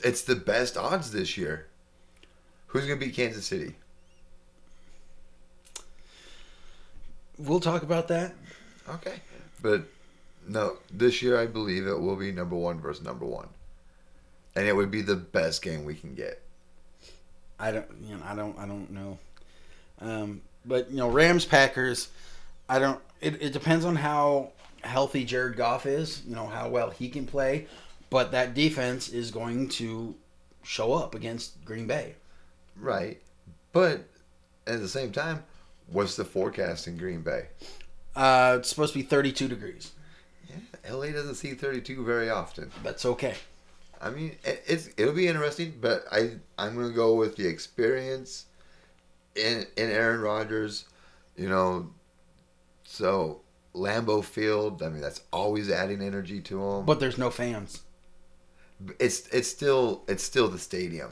[0.04, 1.68] It's the best odds this year.
[2.68, 3.76] Who's gonna beat Kansas City?
[7.38, 8.34] We'll talk about that.
[8.90, 9.16] Okay,
[9.62, 9.84] but
[10.48, 13.48] no, this year I believe it will be number one versus number one,
[14.56, 16.42] and it would be the best game we can get.
[17.60, 17.86] I don't.
[18.04, 18.24] You know.
[18.26, 18.58] I don't.
[18.58, 19.18] I don't know.
[20.00, 22.10] Um, but you know, Rams Packers.
[22.70, 23.02] I don't.
[23.22, 24.52] It, it depends on how
[24.82, 26.24] healthy Jared Goff is.
[26.28, 27.68] You know how well he can play.
[28.10, 30.16] But that defense is going to
[30.64, 32.16] show up against Green Bay.
[32.80, 33.22] Right,
[33.74, 34.06] but
[34.66, 35.44] at the same time,
[35.88, 37.48] what's the forecast in Green Bay?
[38.16, 39.92] Uh, it's supposed to be 32 degrees.
[40.50, 42.72] Yeah, LA doesn't see 32 very often.
[42.84, 43.36] That's okay.
[44.02, 48.46] I mean, it, it's it'll be interesting, but I I'm gonna go with the experience
[49.36, 50.86] in in Aaron Rodgers.
[51.36, 51.92] You know,
[52.84, 53.42] so
[53.74, 54.84] Lambeau Field.
[54.84, 56.86] I mean, that's always adding energy to him.
[56.86, 57.82] But there's no fans.
[59.00, 61.12] It's it's still it's still the stadium.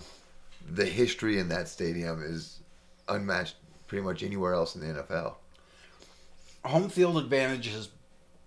[0.67, 2.59] The history in that stadium is
[3.07, 3.55] unmatched
[3.87, 5.35] pretty much anywhere else in the NFL.
[6.63, 7.89] Home field advantage has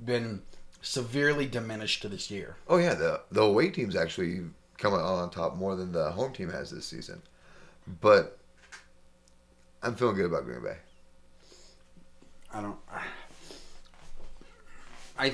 [0.05, 0.43] been
[0.83, 2.57] severely diminished to this year.
[2.69, 4.43] Oh yeah, the the away team's actually
[4.79, 7.23] coming on top more than the home team has this season.
[8.01, 8.39] But
[9.83, 10.77] I'm feeling good about Green Bay.
[12.53, 12.79] I don't.
[15.19, 15.33] I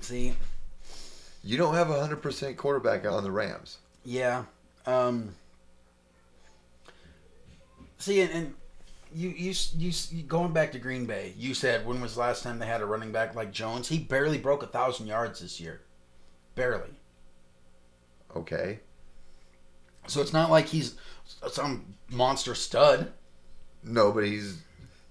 [0.00, 0.34] see.
[1.46, 3.78] You don't have a hundred percent quarterback on the Rams.
[4.04, 4.46] Yeah.
[4.84, 5.36] Um,
[7.98, 8.54] see, and, and
[9.14, 11.34] you, you you you going back to Green Bay.
[11.38, 13.88] You said when was the last time they had a running back like Jones?
[13.88, 15.82] He barely broke a thousand yards this year,
[16.56, 16.98] barely.
[18.34, 18.80] Okay.
[20.08, 20.96] So it's not like he's
[21.52, 23.12] some monster stud.
[23.84, 24.58] No, but he's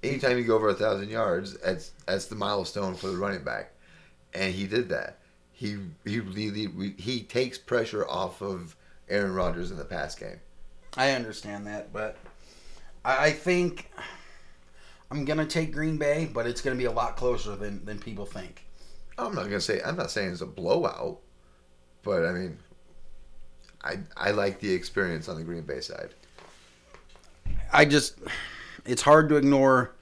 [0.04, 3.72] anytime you go over a thousand yards, that's that's the milestone for the running back,
[4.34, 5.20] and he did that.
[5.56, 8.76] He he really he takes pressure off of
[9.10, 10.40] Aaron Rodgers in the pass game.
[10.98, 12.18] I understand that, but
[13.06, 13.90] I, I think
[15.10, 18.26] I'm gonna take Green Bay, but it's gonna be a lot closer than than people
[18.26, 18.66] think.
[19.18, 21.22] I'm not gonna say I'm not saying it's a blowout,
[22.04, 22.58] but I mean,
[23.82, 26.10] I I like the experience on the Green Bay side.
[27.72, 28.18] I just
[28.86, 29.94] it's hard to ignore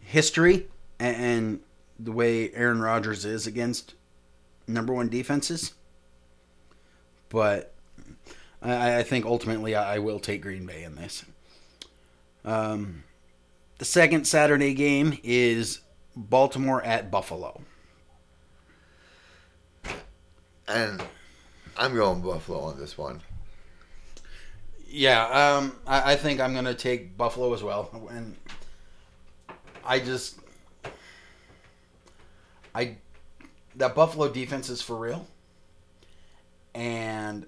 [0.00, 0.66] history
[0.98, 1.60] and, and
[1.98, 3.94] the way Aaron Rodgers is against
[4.68, 5.74] number one defenses.
[7.28, 7.74] But
[8.62, 11.24] I, I think ultimately I, will take Green Bay in this.
[12.44, 13.04] Um,
[13.78, 15.80] the second Saturday game is
[16.16, 17.60] Baltimore at Buffalo.
[20.66, 21.02] And
[21.76, 23.22] I'm going Buffalo on this one.
[24.90, 25.24] Yeah,
[25.56, 28.08] um, I, I think I'm going to take Buffalo as well.
[28.10, 28.36] And
[29.84, 30.38] I just.
[32.74, 32.96] I.
[33.78, 35.26] That Buffalo defense is for real.
[36.74, 37.46] And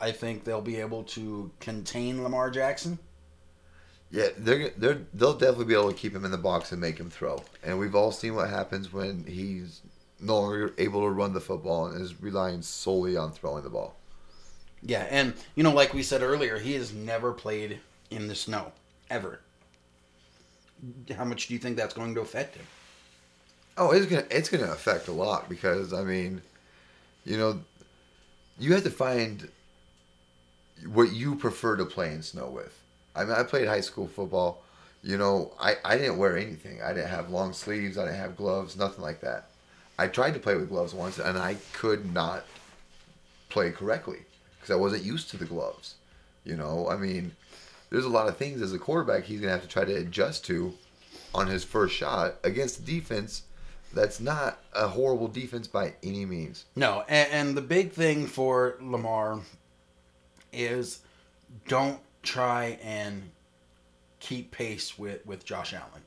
[0.00, 2.98] I think they'll be able to contain Lamar Jackson.
[4.10, 6.98] Yeah, they're they're they'll definitely be able to keep him in the box and make
[6.98, 7.42] him throw.
[7.62, 9.82] And we've all seen what happens when he's
[10.20, 13.96] no longer able to run the football and is relying solely on throwing the ball.
[14.82, 18.72] Yeah, and you know, like we said earlier, he has never played in the snow
[19.10, 19.40] ever.
[21.16, 22.66] How much do you think that's going to affect him?
[23.78, 26.42] Oh, it's gonna it's gonna affect a lot because I mean,
[27.24, 27.60] you know,
[28.58, 29.48] you have to find
[30.86, 32.78] what you prefer to play in snow with.
[33.14, 34.62] I mean, I played high school football.
[35.02, 36.82] You know, I, I didn't wear anything.
[36.82, 37.96] I didn't have long sleeves.
[37.96, 38.76] I didn't have gloves.
[38.76, 39.50] Nothing like that.
[39.98, 42.44] I tried to play with gloves once, and I could not
[43.48, 44.20] play correctly
[44.56, 45.94] because I wasn't used to the gloves.
[46.44, 47.32] You know, I mean,
[47.90, 50.44] there's a lot of things as a quarterback he's gonna have to try to adjust
[50.46, 50.74] to
[51.34, 53.42] on his first shot against defense
[53.92, 56.66] that's not a horrible defense by any means.
[56.74, 59.40] No, and, and the big thing for Lamar
[60.52, 61.00] is
[61.68, 63.30] don't try and
[64.20, 66.02] keep pace with, with Josh Allen.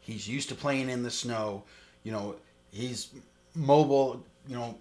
[0.00, 1.64] He's used to playing in the snow.
[2.02, 2.36] You know,
[2.70, 3.10] he's
[3.54, 4.76] mobile, you know,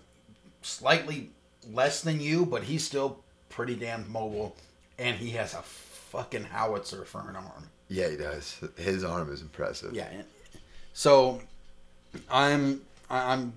[0.62, 1.30] slightly
[1.71, 3.19] less than you, but he's still
[3.50, 4.56] pretty damn mobile.
[4.97, 7.69] And he has a fucking howitzer for an arm.
[7.88, 8.60] Yeah, he does.
[8.78, 9.93] His arm is impressive.
[9.93, 10.10] Yeah.
[10.93, 11.41] So
[12.30, 13.54] I'm I'm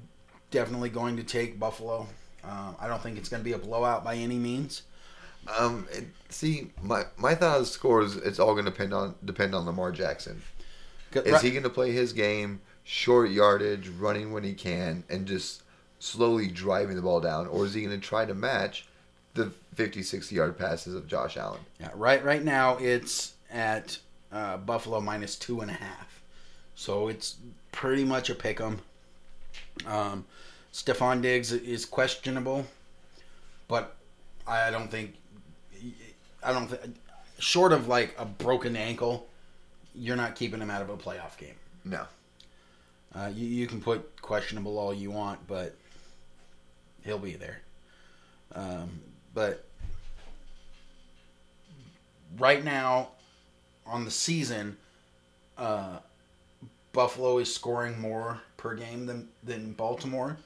[0.51, 2.07] definitely going to take Buffalo.
[2.45, 4.83] Um, I don't think it's going to be a blowout by any means.
[5.59, 9.15] Um, it, see, my my thought of the scores, it's all going to depend on
[9.25, 10.43] depend on Lamar Jackson.
[11.15, 15.63] Is he going to play his game, short yardage, running when he can, and just
[16.01, 18.87] slowly driving the ball down, or is he going to try to match
[19.35, 21.61] the 50, 60 yard passes of Josh Allen?
[21.79, 22.25] Yeah, right.
[22.25, 23.99] Right now, it's at
[24.33, 26.23] uh, Buffalo minus two and a half,
[26.75, 27.37] so it's
[27.85, 28.81] pretty much a pick 'em.
[29.85, 30.25] Um,
[30.73, 32.67] Stefon Diggs is questionable,
[33.69, 33.95] but
[34.47, 35.17] I don't think
[36.43, 36.97] I don't think
[37.39, 39.29] short of like a broken ankle,
[39.95, 41.57] you're not keeping him out of a playoff game.
[41.85, 42.07] No.
[43.15, 45.77] Uh, you, you can put questionable all you want, but
[47.05, 47.61] he'll be there.
[48.55, 48.99] Um,
[49.35, 49.67] but
[52.39, 53.11] right now,
[53.85, 54.79] on the season,
[55.59, 55.99] uh,
[56.95, 60.39] Buffalo is scoring more per game than than Baltimore,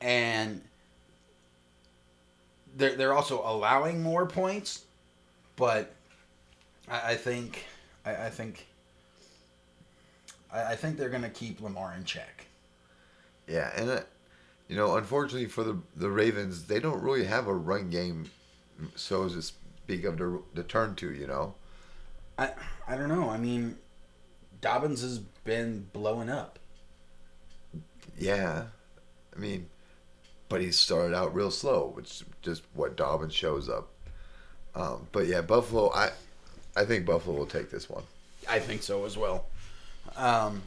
[0.00, 0.60] and
[2.76, 4.84] they're they're also allowing more points,
[5.54, 5.92] but
[6.88, 7.66] I, I think
[8.04, 8.66] I, I think
[10.50, 12.46] I, I think they're gonna keep Lamar in check.
[13.46, 14.00] Yeah, and uh,
[14.66, 18.30] you know, unfortunately for the the Ravens, they don't really have a run game,
[18.96, 21.12] so to speak of to turn to.
[21.12, 21.54] You know,
[22.38, 22.52] I
[22.88, 23.28] I don't know.
[23.28, 23.76] I mean,
[24.64, 26.58] Dobbins has been blowing up.
[28.18, 28.62] Yeah,
[29.36, 29.66] I mean,
[30.48, 33.90] but he started out real slow, which is just what Dobbins shows up.
[34.74, 35.92] Um, but yeah, Buffalo.
[35.92, 36.12] I
[36.74, 38.04] I think Buffalo will take this one.
[38.48, 39.44] I think so as well.
[40.16, 40.62] Um,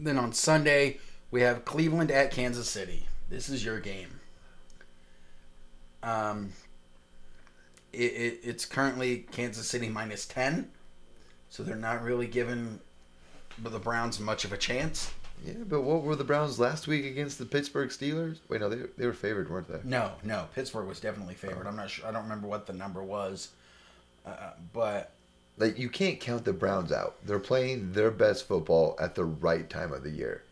[0.00, 0.98] then on Sunday
[1.30, 3.06] we have Cleveland at Kansas City.
[3.30, 4.18] This is your game.
[6.02, 6.52] Um,
[7.92, 10.72] it, it, it's currently Kansas City minus ten,
[11.54, 12.80] so they're not really giving
[13.62, 15.12] the Browns much of a chance.
[15.46, 18.38] Yeah, but what were the Browns last week against the Pittsburgh Steelers?
[18.48, 19.78] Wait, no, they they were favored, weren't they?
[19.88, 21.68] No, no, Pittsburgh was definitely favored.
[21.68, 22.08] I'm not sure.
[22.08, 23.50] I don't remember what the number was,
[24.26, 25.12] uh, but
[25.56, 27.24] like you can't count the Browns out.
[27.24, 30.42] They're playing their best football at the right time of the year.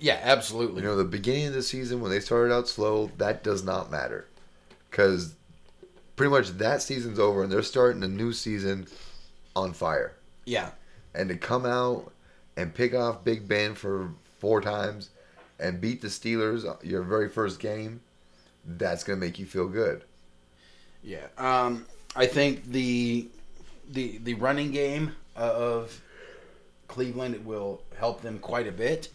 [0.00, 0.80] Yeah, absolutely.
[0.80, 3.90] You know, the beginning of the season when they started out slow, that does not
[3.90, 4.26] matter,
[4.90, 5.34] because
[6.16, 8.86] pretty much that season's over and they're starting a new season
[9.54, 10.14] on fire.
[10.48, 10.70] Yeah.
[11.14, 12.12] And to come out
[12.56, 15.10] and pick off Big Ben for four times
[15.60, 18.00] and beat the Steelers your very first game,
[18.64, 20.04] that's going to make you feel good.
[21.02, 21.26] Yeah.
[21.36, 21.86] Um,
[22.16, 23.28] I think the
[23.90, 26.00] the the running game of
[26.88, 29.08] Cleveland will help them quite a bit.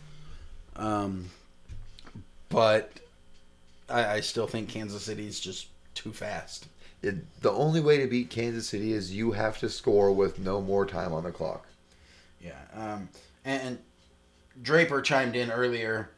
[0.76, 1.30] Um,
[2.50, 2.92] but
[3.90, 6.68] I, I still think Kansas City is just too fast.
[7.04, 10.62] It, the only way to beat Kansas City is you have to score with no
[10.62, 11.68] more time on the clock.
[12.42, 12.54] Yeah.
[12.74, 13.10] Um,
[13.46, 13.80] and, and
[14.62, 16.10] Draper chimed in earlier.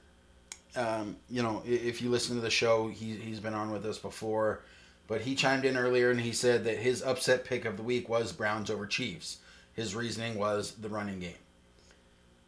[0.76, 3.98] Um, you know, if you listen to the show, he, he's been on with us
[3.98, 4.62] before,
[5.08, 8.08] but he chimed in earlier and he said that his upset pick of the week
[8.08, 9.38] was Browns over Chiefs.
[9.74, 11.34] His reasoning was the running game.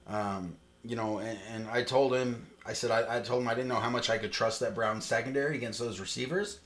[0.08, 3.54] Um, you know, and, and I told him, I said, I, I told him I
[3.54, 6.60] didn't know how much I could trust that Brown secondary against those receivers.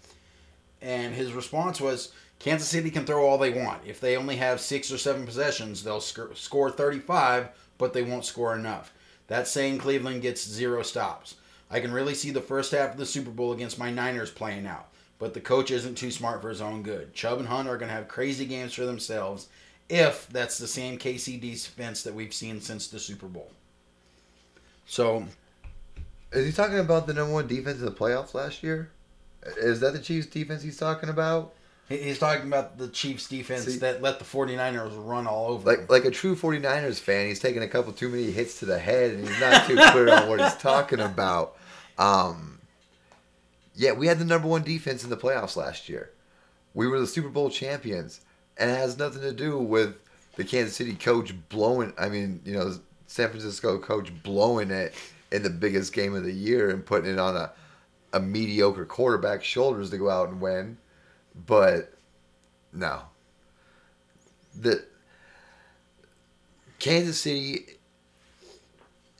[0.81, 3.81] And his response was, Kansas City can throw all they want.
[3.85, 8.25] If they only have six or seven possessions, they'll sc- score 35, but they won't
[8.25, 8.91] score enough.
[9.27, 11.35] That's saying Cleveland gets zero stops.
[11.69, 14.65] I can really see the first half of the Super Bowl against my Niners playing
[14.65, 17.13] out, but the coach isn't too smart for his own good.
[17.13, 19.47] Chubb and Hunt are going to have crazy games for themselves
[19.87, 23.51] if that's the same KC defense that we've seen since the Super Bowl.
[24.85, 25.25] So,
[26.31, 28.89] Is he talking about the number one defense in the playoffs last year?
[29.57, 31.53] Is that the Chiefs defense he's talking about?
[31.99, 35.69] he's talking about the Chiefs defense See- that let the 49ers run all over.
[35.69, 38.79] Like like a true 49ers fan, he's taking a couple too many hits to the
[38.79, 41.57] head and he's not too clear on what he's talking about.
[41.97, 42.59] Um,
[43.75, 46.11] yeah, we had the number one defense in the playoffs last year.
[46.73, 48.21] We were the Super Bowl champions,
[48.57, 49.95] and it has nothing to do with
[50.35, 51.93] the Kansas City coach blowing.
[51.97, 52.73] I mean, you know,
[53.07, 54.93] San Francisco coach blowing it
[55.31, 57.51] in the biggest game of the year and putting it on a
[58.13, 60.77] a mediocre quarterback's shoulders to go out and win.
[61.47, 61.93] But
[62.73, 63.03] no,
[64.55, 64.85] the
[66.79, 67.65] Kansas City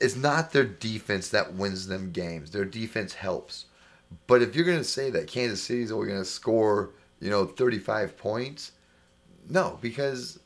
[0.02, 2.50] it's not their defense that wins them games.
[2.50, 3.66] Their defense helps.
[4.26, 6.90] But if you're going to say that Kansas City is only going to score,
[7.20, 8.72] you know, 35 points,
[9.48, 10.40] no, because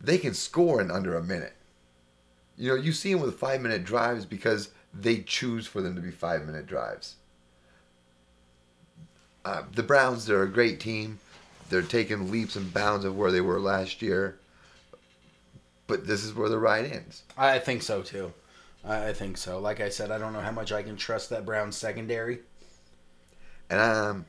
[0.00, 1.54] they can score in under a minute.
[2.56, 6.02] You know, you see them with five minute drives because they choose for them to
[6.02, 7.14] be five minute drives.
[9.44, 11.18] Uh, the Browns, they're a great team.
[11.68, 14.38] They're taking leaps and bounds of where they were last year.
[15.86, 17.22] But this is where the ride ends.
[17.36, 18.32] I think so too.
[18.84, 19.58] I think so.
[19.58, 22.40] Like I said, I don't know how much I can trust that Browns secondary.
[23.70, 24.26] And um,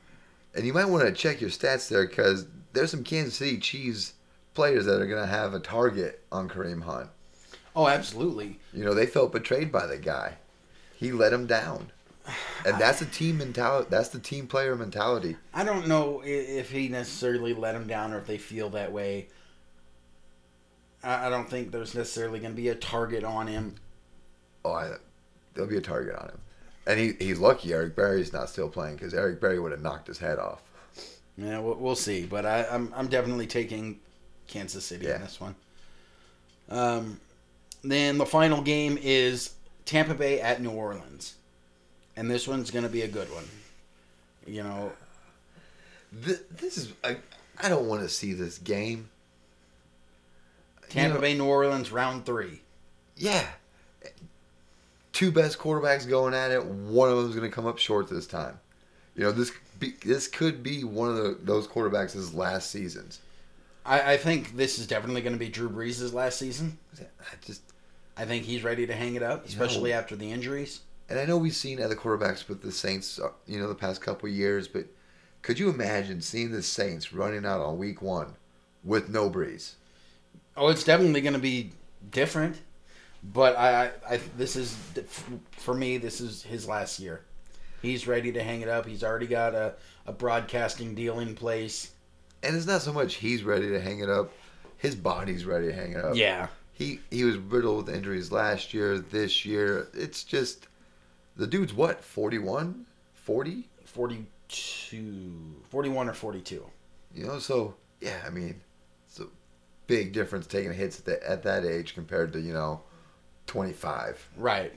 [0.56, 4.14] and you might want to check your stats there because there's some Kansas City Chiefs
[4.54, 7.10] players that are going to have a target on Kareem Hunt.
[7.76, 8.60] Oh, absolutely.
[8.72, 10.36] You know, they felt betrayed by the guy.
[10.96, 11.92] He let them down.
[12.66, 13.88] And that's a team mentality.
[13.90, 15.36] That's the team player mentality.
[15.54, 19.28] I don't know if he necessarily let him down or if they feel that way.
[21.04, 23.76] I I don't think there's necessarily going to be a target on him.
[24.64, 24.92] Oh, I,
[25.54, 26.40] there'll be a target on him.
[26.88, 30.08] And he, he's lucky Eric Berry's not still playing because Eric Berry would have knocked
[30.08, 30.62] his head off.
[31.38, 32.26] Yeah, we'll, we'll see.
[32.26, 34.00] But I, I'm I'm definitely taking
[34.48, 35.16] Kansas City Yeah.
[35.16, 35.56] in this one.
[36.70, 37.20] Um,
[37.84, 39.54] then the final game is
[39.86, 41.36] Tampa Bay at New Orleans,
[42.16, 43.46] and this one's going to be a good one.
[44.46, 44.92] You know,
[46.12, 47.18] This, this is I,
[47.62, 49.10] I don't want to see this game.
[50.90, 52.62] Tampa You know- Bay New Orleans round three.
[53.16, 53.46] Yeah.
[55.12, 56.66] Two best quarterbacks going at it.
[56.66, 58.60] One of them's going to come up short this time.
[59.16, 63.20] You know, this be, this could be one of the, those quarterbacks' last seasons.
[63.86, 66.80] I, I think this is definitely going to be Drew Brees' last season.
[67.00, 67.62] I just
[68.18, 69.98] I think he's ready to hang it up, especially No.
[69.98, 70.80] after the injuries.
[71.10, 74.02] And I know we've seen other quarterbacks with the Saints, uh, you know, the past
[74.02, 74.86] couple of years, but
[75.42, 78.36] could you imagine seeing the Saints running out on week one
[78.84, 79.74] with no Brees?
[80.56, 81.72] Oh, it's definitely going to be
[82.12, 82.62] different,
[83.24, 84.78] but I, I, I this is
[85.52, 85.98] for me.
[85.98, 87.22] This is his last year.
[87.82, 88.86] He's ready to hang it up.
[88.86, 89.74] He's already got a,
[90.06, 91.92] a broadcasting deal in place.
[92.42, 94.32] And it's not so much he's ready to hang it up;
[94.78, 96.16] his body's ready to hang it up.
[96.16, 99.00] Yeah, he he was riddled with injuries last year.
[99.00, 100.68] This year, it's just
[101.36, 103.70] the dude's what 41, 40.
[103.94, 106.66] 42, 41 or 42.
[107.14, 108.60] You know, so yeah, I mean,
[109.08, 109.28] it's a
[109.88, 112.82] big difference taking hits at, the, at that age compared to you know,
[113.46, 114.28] twenty five.
[114.36, 114.74] Right.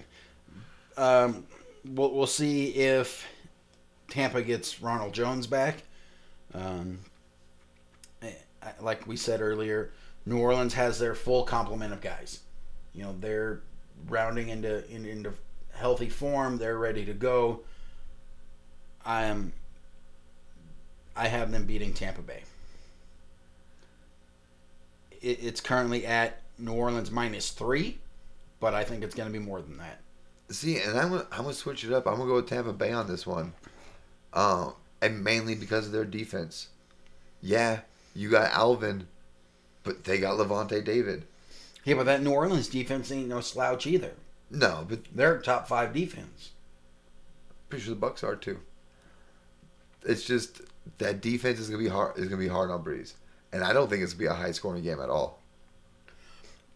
[0.99, 1.47] Um,
[1.85, 3.27] we'll, we'll see if
[4.09, 5.83] Tampa gets Ronald Jones back.
[6.55, 6.99] Um,
[8.23, 8.33] eh,
[8.81, 9.93] like we said earlier,
[10.27, 12.41] New Orleans has their full complement of guys.
[12.93, 13.63] You know, they're
[14.09, 15.33] rounding into in, into
[15.77, 16.59] healthy form.
[16.59, 17.61] They're ready to go.
[19.05, 19.53] I am.
[21.15, 22.43] I have them beating Tampa Bay.
[25.23, 27.99] It, it's currently at New Orleans minus three,
[28.61, 30.01] but I think it's going to be more than that.
[30.49, 32.07] See, and I'm I'm gonna switch it up.
[32.07, 33.53] I'm gonna go with Tampa Bay on this one.
[34.33, 36.69] um, and mainly because of their defense.
[37.43, 37.81] Yeah,
[38.15, 39.09] you got Alvin,
[39.83, 41.25] but they got Lavonte David.
[41.85, 44.13] Yeah, but that New Orleans defense ain't no slouch either.
[44.51, 46.53] No, but They're top five defense.
[47.69, 48.61] pretty sure the Bucs are too.
[50.05, 50.61] It's just
[50.99, 52.17] that defense is gonna be hard.
[52.19, 53.15] Is gonna be hard on Brees,
[53.53, 55.41] and I don't think it's gonna be a high scoring game at all.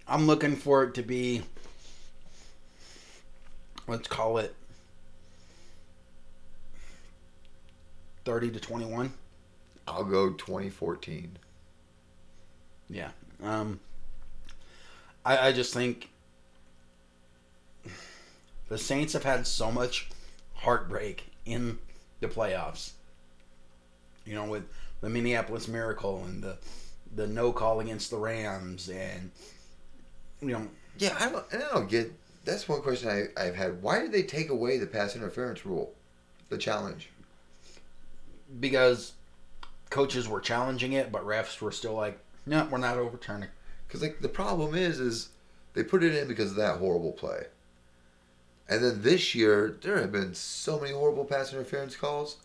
[0.08, 1.42] I'm looking for it to be,
[3.86, 4.56] let's call it
[8.24, 9.12] 30 to 21.
[9.86, 11.38] I'll go 2014.
[12.88, 13.10] Yeah.
[13.42, 13.78] Um,
[15.24, 16.10] I, I just think
[18.70, 20.08] the Saints have had so much
[20.54, 21.78] heartbreak in
[22.20, 22.92] the playoffs.
[24.24, 24.64] You know, with
[25.02, 26.56] the Minneapolis Miracle and the
[27.14, 29.30] the no call against the Rams, and
[30.40, 31.44] you know, Yeah, I don't.
[31.52, 32.12] I don't get.
[32.46, 33.82] That's one question I, I've had.
[33.82, 35.92] Why did they take away the pass interference rule,
[36.48, 37.10] the challenge?
[38.58, 39.12] because
[39.90, 43.50] coaches were challenging it, but refs were still like, "No, we're not overturning."
[43.86, 45.28] Because like the problem is, is
[45.74, 47.44] they put it in because of that horrible play.
[48.70, 52.38] And then this year, there have been so many horrible pass interference calls,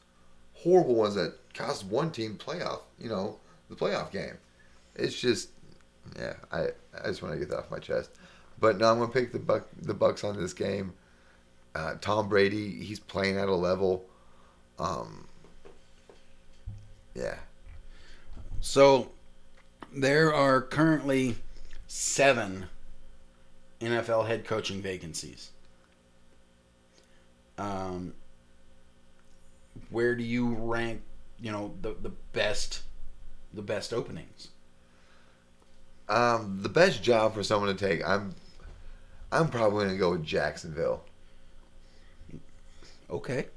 [0.53, 2.81] horrible ones that cost one team playoff.
[2.99, 3.37] You know,
[3.69, 4.37] the playoff game.
[4.95, 5.49] It's just,
[6.17, 6.33] yeah.
[6.51, 6.69] I
[7.01, 8.09] I just want to get that off my chest.
[8.59, 10.93] But no, I'm gonna pick the buck the Bucs on this game.
[11.75, 14.05] Uh, Tom Brady, he's playing at a level.
[14.79, 15.27] Um,
[17.15, 17.35] yeah,
[18.59, 19.11] So
[19.93, 21.37] there are currently
[21.87, 22.65] seven
[23.79, 25.51] NFL head coaching vacancies.
[27.57, 28.13] Um,
[29.89, 31.01] where do you rank?
[31.39, 32.83] You know the the best,
[33.53, 34.49] the best openings.
[36.07, 38.35] Um, the best job for someone to take, I'm,
[39.31, 41.03] I'm probably gonna go with Jacksonville.
[43.09, 43.47] Okay.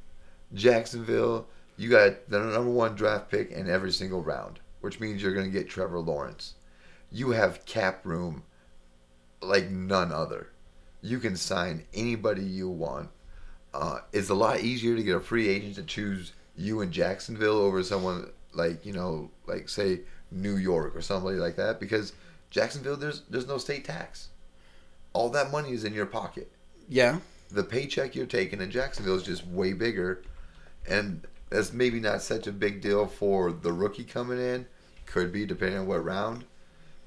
[0.55, 1.47] Jacksonville,
[1.77, 5.49] you got the number one draft pick in every single round, which means you're gonna
[5.49, 6.55] get Trevor Lawrence.
[7.11, 8.45] You have cap room
[9.43, 10.49] like none other.
[11.03, 13.11] You can sign anybody you want.
[13.75, 17.59] Uh, it's a lot easier to get a free agent to choose you in Jacksonville
[17.59, 20.01] over someone like you know, like say
[20.31, 22.13] New York or somebody like that because
[22.51, 24.29] Jacksonville there's there's no state tax.
[25.13, 26.51] All that money is in your pocket.
[26.89, 27.21] Yeah.
[27.51, 30.23] The paycheck you're taking in Jacksonville is just way bigger,
[30.87, 34.67] and that's maybe not such a big deal for the rookie coming in.
[35.07, 36.45] Could be depending on what round,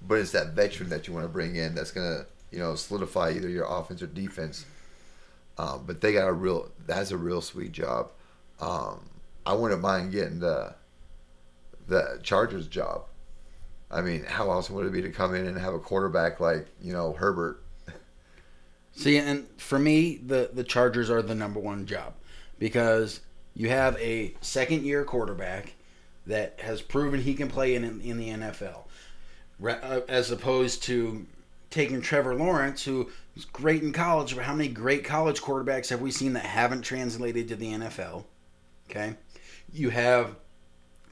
[0.01, 3.31] but it's that veteran that you want to bring in that's gonna you know solidify
[3.31, 4.65] either your offense or defense.
[5.57, 8.09] Um, but they got a real that's a real sweet job.
[8.59, 9.09] Um,
[9.45, 10.75] I wouldn't mind getting the
[11.87, 13.03] the Chargers job.
[13.89, 16.67] I mean, how awesome would it be to come in and have a quarterback like
[16.81, 17.61] you know Herbert?
[18.93, 22.13] See, and for me, the the Chargers are the number one job
[22.57, 23.19] because
[23.53, 25.73] you have a second year quarterback
[26.27, 28.83] that has proven he can play in in the NFL,
[29.67, 31.25] uh, as opposed to
[31.69, 34.35] taking Trevor Lawrence, who was great in college.
[34.35, 38.25] But how many great college quarterbacks have we seen that haven't translated to the NFL?
[38.89, 39.15] Okay,
[39.73, 40.35] you have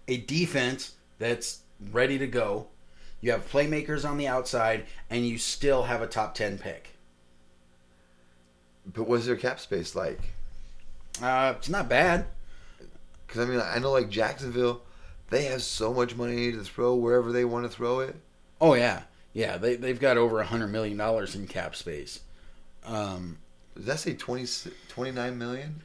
[0.08, 1.62] a defense that's
[1.92, 2.68] ready to go.
[3.22, 6.96] You have playmakers on the outside, and you still have a top ten pick.
[8.86, 10.20] But what's their cap space like?
[11.22, 12.26] Uh, it's not bad.
[13.26, 14.82] Because I mean, I know like Jacksonville,
[15.30, 18.16] they have so much money to throw wherever they want to throw it.
[18.60, 19.04] Oh yeah,
[19.34, 19.58] yeah.
[19.58, 22.22] They they've got over a hundred million dollars in cap space.
[22.86, 23.38] Um,
[23.76, 24.46] Does that say 20,
[24.90, 25.82] 29 million?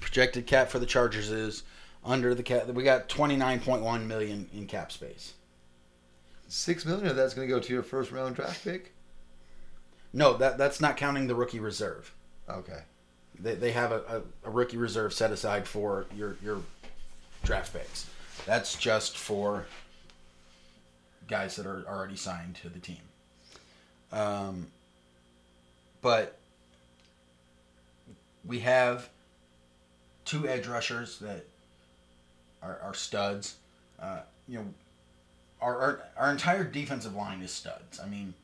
[0.00, 1.62] projected cap for the Chargers is
[2.04, 2.66] under the cap.
[2.68, 5.34] We got twenty nine point one million in cap space.
[6.48, 8.92] Six million of that's going to go to your first round draft pick.
[10.12, 12.12] No, that that's not counting the rookie reserve.
[12.48, 12.80] Okay.
[13.40, 16.60] They, they have a, a, a rookie reserve set aside for your your
[17.42, 18.06] draft picks.
[18.46, 19.66] That's just for
[21.28, 23.00] guys that are already signed to the team.
[24.12, 24.68] Um,
[26.02, 26.38] but
[28.44, 29.08] we have
[30.24, 31.44] two edge rushers that
[32.62, 33.56] are, are studs.
[34.00, 34.66] Uh, you know,
[35.60, 37.98] our, our our entire defensive line is studs.
[38.00, 38.34] I mean,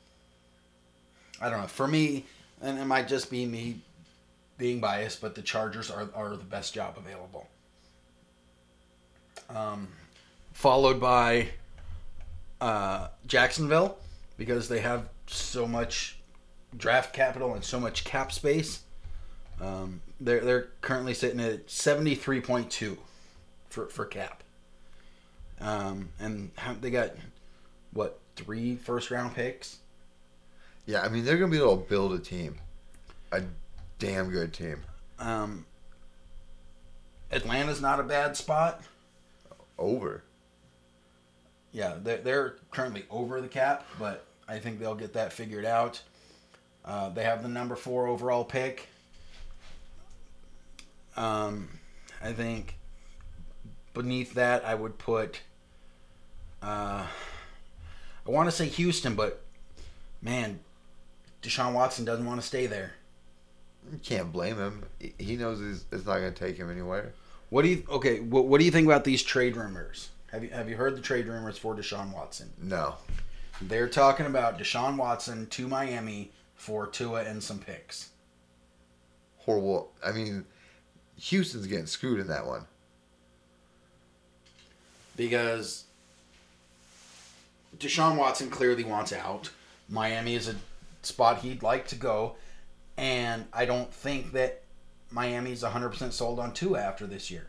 [1.40, 1.66] I don't know.
[1.66, 2.24] For me,
[2.62, 3.80] and it might just be me
[4.58, 7.48] being biased, but the Chargers are, are the best job available.
[9.48, 9.88] Um,
[10.52, 11.48] followed by
[12.60, 13.98] uh, Jacksonville
[14.36, 16.18] because they have so much
[16.76, 18.80] draft capital and so much cap space.
[19.60, 22.98] Um, they're they're currently sitting at seventy three point two
[23.68, 24.42] for for cap.
[25.60, 26.50] Um, and
[26.80, 27.10] they got
[27.92, 29.78] what three first round picks?
[30.86, 32.56] Yeah, I mean they're going to be able to build a team,
[33.32, 33.42] a
[33.98, 34.82] damn good team.
[35.18, 35.66] Um,
[37.30, 38.82] Atlanta's not a bad spot.
[39.78, 40.22] Over.
[41.72, 46.02] Yeah, they're, they're currently over the cap, but I think they'll get that figured out.
[46.84, 48.88] Uh, they have the number four overall pick.
[51.16, 51.68] Um,
[52.22, 52.76] I think
[53.94, 55.40] beneath that, I would put.
[56.62, 57.06] Uh,
[58.26, 59.42] I want to say Houston, but
[60.22, 60.60] man,
[61.42, 62.92] Deshaun Watson doesn't want to stay there.
[63.90, 64.84] You can't blame him.
[65.18, 67.12] He- knows it's, it's not going to take him anywhere.
[67.48, 68.20] What do you okay?
[68.20, 70.10] What, what do you think about these trade rumors?
[70.32, 72.50] Have you have you heard the trade rumors for Deshaun Watson?
[72.60, 72.96] No.
[73.60, 78.10] They're talking about Deshaun Watson to Miami for Tua and some picks.
[79.38, 79.92] Horrible.
[80.04, 80.44] I mean,
[81.18, 82.66] Houston's getting screwed in that one.
[85.16, 85.84] because
[87.78, 89.50] Deshaun Watson clearly wants out.
[89.88, 90.54] Miami is a
[91.02, 92.36] spot he'd like to go,
[92.96, 94.62] and I don't think that
[95.10, 97.46] Miami's 100% sold on Tua after this year.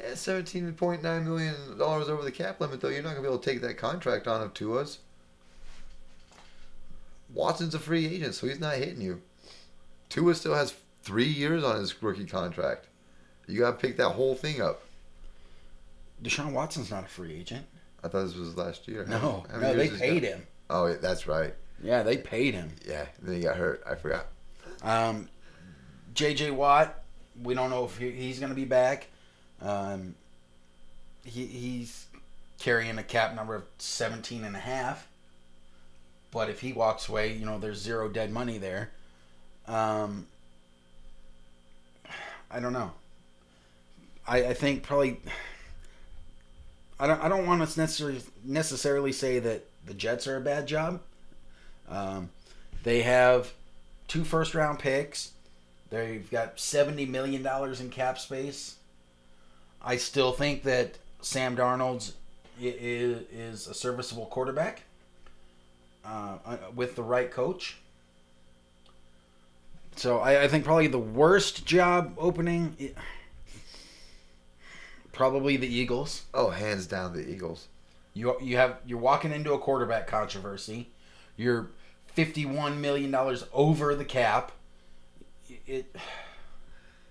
[0.00, 2.88] Yeah, seventeen point nine million dollars over the cap limit, though.
[2.88, 4.98] You're not gonna be able to take that contract on of Tua's.
[7.34, 9.20] Watson's a free agent, so he's not hitting you.
[10.08, 12.86] Tua still has three years on his rookie contract.
[13.46, 14.82] You gotta pick that whole thing up.
[16.22, 17.66] Deshaun Watson's not a free agent.
[18.02, 19.04] I thought this was last year.
[19.06, 20.28] No, How no, they paid got?
[20.30, 20.46] him.
[20.70, 21.54] Oh, yeah, that's right.
[21.82, 22.70] Yeah, they paid him.
[22.86, 23.82] Yeah, then he got hurt.
[23.86, 24.26] I forgot.
[24.82, 25.28] Um,
[26.14, 26.50] J.J.
[26.52, 27.02] Watt,
[27.42, 29.06] we don't know if he's going to be back.
[29.60, 30.14] Um,
[31.24, 32.06] he, he's
[32.58, 35.08] carrying a cap number of 17 and a half.
[36.30, 38.90] But if he walks away, you know, there's zero dead money there.
[39.66, 40.26] Um,
[42.50, 42.92] I don't know.
[44.26, 45.20] I, I think probably.
[47.00, 47.22] I don't.
[47.22, 51.00] I don't want to necessarily necessarily say that the Jets are a bad job.
[51.88, 52.30] Um,
[52.82, 53.52] they have
[54.06, 55.32] two first round picks.
[55.90, 58.76] They've got seventy million dollars in cap space.
[59.88, 62.12] I still think that Sam Darnold's
[62.60, 64.82] is, is a serviceable quarterback
[66.04, 67.78] uh, uh, with the right coach.
[69.96, 72.76] So I, I think probably the worst job opening,
[75.12, 76.26] probably the Eagles.
[76.34, 77.68] Oh, hands down the Eagles.
[78.12, 80.90] You you have you're walking into a quarterback controversy.
[81.38, 81.70] You're
[82.08, 84.52] fifty one million dollars over the cap.
[85.66, 85.96] It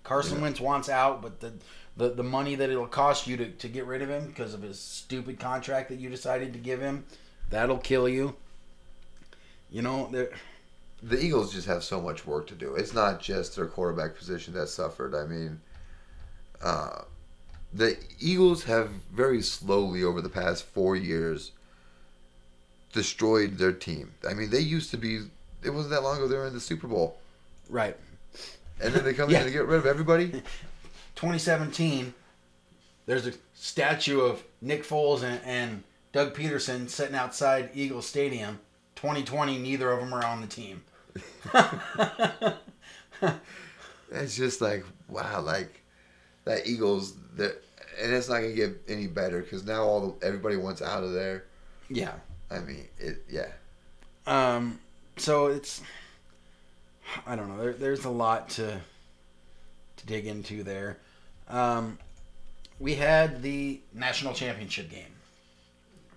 [0.08, 0.44] Carson Yeah.
[0.44, 1.52] Wentz wants out, but the,
[1.98, 4.62] the the money that it'll cost you to, to get rid of him because of
[4.62, 7.06] his stupid contract that you decided to give him,
[7.50, 8.36] that'll kill you.
[9.70, 10.10] You know,
[11.04, 12.76] The Eagles just have so much work to do.
[12.76, 15.14] It's not just their quarterback position that suffered.
[15.14, 15.60] I mean,
[16.64, 17.02] uh,
[17.74, 21.52] the Eagles have very slowly over the past four years
[22.94, 24.14] destroyed their team.
[24.28, 25.20] I mean, they used to be.
[25.64, 27.18] It wasn't that long ago they were in the Super Bowl,
[27.70, 27.98] right.
[28.82, 29.40] And then they come Yeah.
[29.40, 30.30] in to get rid of everybody.
[31.16, 32.14] 2017,
[33.06, 38.60] there's a statue of Nick Foles and, and Doug Pederson sitting outside Eagles Stadium.
[38.96, 40.84] 2020, neither of them are on the team.
[44.12, 45.82] It's just like wow, like
[46.46, 47.62] that Eagles that,
[48.02, 51.12] and it's not gonna get any better because now all the, everybody wants out of
[51.14, 51.44] there.
[51.90, 52.14] yeah.
[52.50, 53.48] I mean, it yeah.
[54.26, 54.80] Um,
[55.18, 55.82] so it's
[57.26, 57.62] I don't know.
[57.62, 58.80] There, there's a lot to
[59.98, 60.98] to dig into there.
[61.50, 61.98] Um,
[62.80, 65.16] we had the national championship game,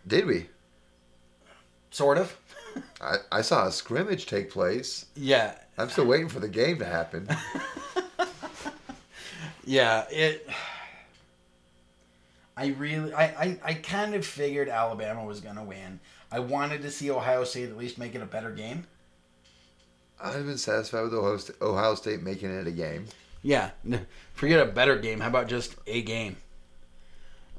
[0.07, 0.47] Did we?
[1.91, 2.36] sort of.
[3.01, 5.07] I, I saw a scrimmage take place.
[5.16, 7.28] Yeah, I'm still waiting for the game to happen.
[9.64, 10.05] yeah.
[10.11, 10.49] It.
[12.57, 15.99] I really, I, I, I kind of figured Alabama was gonna win.
[16.30, 18.86] I wanted to see Ohio State at least make it a better game.
[20.22, 23.06] I'd have been satisfied with Ohio State, Ohio State making it a game.
[23.42, 23.70] Yeah,
[24.34, 25.20] forget a better game.
[25.20, 26.36] How about just a game?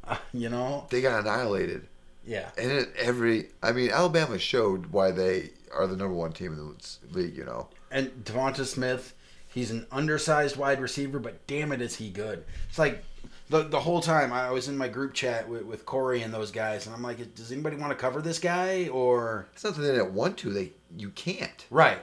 [0.03, 0.85] Uh, you know?
[0.89, 1.87] They got annihilated.
[2.25, 2.49] Yeah.
[2.57, 6.57] And it, every, I mean, Alabama showed why they are the number one team in
[6.57, 7.67] the league, you know.
[7.89, 9.15] And Devonta Smith,
[9.47, 12.43] he's an undersized wide receiver, but damn it, is he good?
[12.69, 13.03] It's like
[13.49, 16.51] the the whole time I was in my group chat with, with Corey and those
[16.51, 19.81] guys, and I'm like, does anybody want to cover this guy or It's not that
[19.81, 21.65] they didn't want to, they you can't.
[21.69, 21.99] right?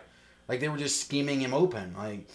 [0.49, 1.94] Like they were just scheming him open.
[1.96, 2.28] Like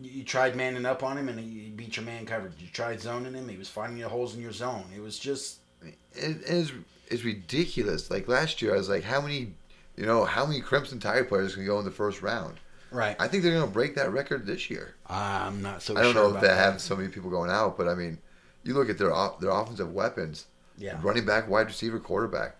[0.00, 2.52] you, tried manning up on him, and he, beat your man coverage.
[2.60, 4.84] You tried zoning him, he was finding the holes in your zone.
[4.94, 6.72] It was just It, is
[7.08, 8.10] it's ridiculous.
[8.10, 9.54] Like last year, I was like, how many,
[9.96, 12.58] you know, how many Crimson Tide players can go in the first round?
[12.90, 13.16] right.
[13.18, 14.94] I think they're going to break that record this year.
[15.06, 15.96] I'm not so.
[15.96, 16.56] I don't sure know if they that.
[16.56, 18.18] have so many people going out, but I mean,
[18.62, 20.46] you look at their off, their offensive weapons:
[20.76, 20.98] Yeah.
[21.02, 22.56] running back, wide receiver, quarterback.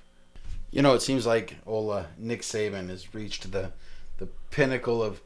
[0.70, 3.72] You know, it seems like old uh, Nick Saban has reached the
[4.18, 5.20] the pinnacle of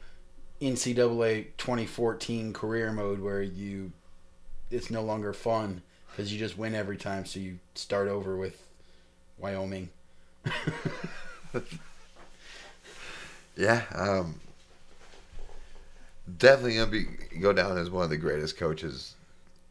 [0.61, 3.91] NCAA 2014 career mode, where you
[4.71, 7.25] it's no longer fun because you just win every time.
[7.25, 8.65] So you start over with
[9.37, 9.89] Wyoming.
[13.55, 14.39] Yeah, um,
[16.37, 17.05] definitely gonna be
[17.39, 19.15] go down as one of the greatest coaches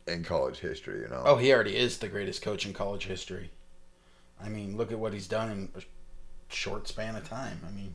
[0.06, 1.00] in college history.
[1.00, 1.22] You know.
[1.24, 3.50] Oh, he already is the greatest coach in college history.
[4.42, 5.82] I mean, look at what he's done in a
[6.52, 7.60] short span of time.
[7.66, 7.94] I mean,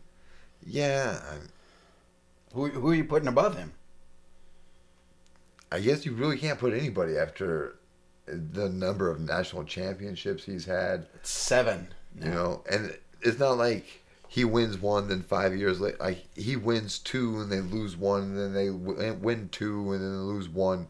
[0.65, 1.19] Yeah,
[2.53, 3.73] who who are you putting above him?
[5.71, 7.75] I, guess you really can't put anybody after
[8.25, 11.07] the number of national championships he's had.
[11.15, 11.89] It's seven.
[12.19, 13.85] You know, and it's not like
[14.27, 18.23] he wins one, then five years later, like he wins two and they lose one,
[18.23, 20.87] and then they win two and then they lose one.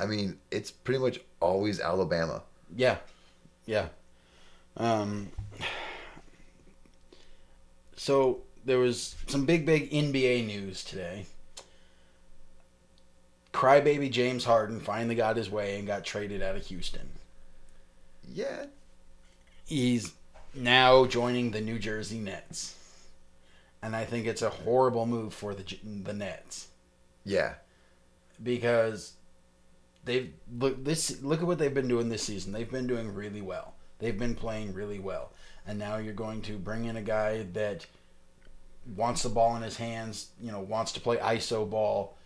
[0.00, 2.42] I mean, it's pretty much always Alabama.
[2.74, 2.96] Yeah,
[3.66, 3.88] yeah.
[4.76, 5.30] Um,
[7.96, 11.26] so there was some big, big NBA news today.
[13.52, 17.08] Crybaby James Harden finally got his way and got traded out of Houston.
[18.32, 18.66] Yeah,
[19.66, 20.12] He's
[20.54, 22.74] now joining the New Jersey Nets,
[23.82, 26.68] and I think it's a horrible move for the the Nets
[27.24, 27.54] yeah,
[28.42, 29.14] because
[30.04, 32.52] they've look this look at what they've been doing this season.
[32.52, 33.74] They've been doing really well.
[33.98, 35.32] They've been playing really well.
[35.66, 37.86] And now you're going to bring in a guy that
[38.96, 42.16] wants the ball in his hands, you know, wants to play ISO ball,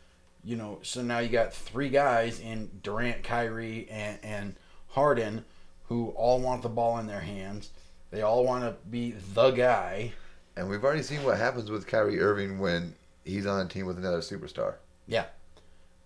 [0.44, 4.54] you know, so now you got three guys in Durant, Kyrie, and, and
[4.88, 5.44] Harden
[5.88, 7.70] who all want the ball in their hands.
[8.10, 10.12] They all want to be the guy.
[10.56, 12.94] and we've already seen what happens with Kyrie Irving when
[13.24, 14.74] he's on a team with another superstar.
[15.06, 15.26] Yeah.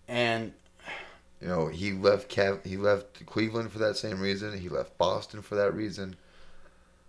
[0.08, 0.52] And
[1.40, 4.58] You know, he left Cav- he left Cleveland for that same reason.
[4.58, 6.16] He left Boston for that reason.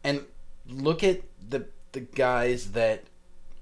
[0.03, 0.25] And
[0.67, 3.03] look at the the guys that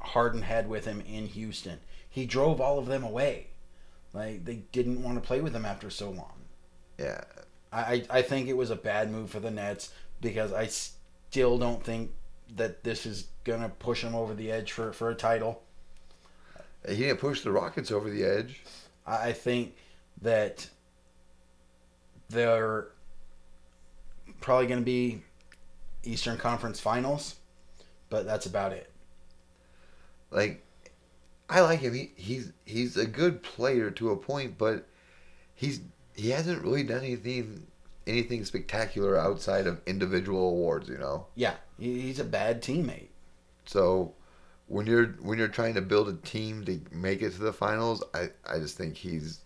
[0.02, 1.80] Harden had with him in Houston.
[2.10, 3.48] He drove all of them away.
[4.14, 6.34] Like they didn't want to play with him after so long.
[6.98, 7.24] Yeah,
[7.72, 11.84] I I think it was a bad move for the Nets because I still don't
[11.84, 12.12] think
[12.56, 15.64] that this is gonna push them over the edge for for a title.
[16.88, 18.62] he didn't push the Rockets over the edge.
[19.06, 19.76] I I think
[20.22, 20.68] that
[22.30, 22.88] they're
[24.40, 25.22] probably going to be
[26.04, 27.36] Eastern Conference Finals,
[28.10, 28.91] but that's about it.
[30.32, 30.64] Like,
[31.50, 31.94] I like him.
[31.94, 34.88] He, he's he's a good player to a point, but
[35.54, 35.82] he's
[36.16, 37.68] he hasn't really done anything
[38.08, 40.90] anything spectacular outside of individual awards.
[40.90, 41.28] You know.
[41.36, 43.10] Yeah, he's a bad teammate.
[43.66, 44.14] So
[44.68, 48.04] when you're when you're trying to build a team to make it to the finals,
[48.14, 49.42] I, I just think he's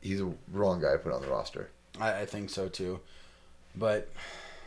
[0.00, 1.70] he's a wrong guy to put on the roster.
[2.00, 3.00] I, I think so too.
[3.74, 4.08] But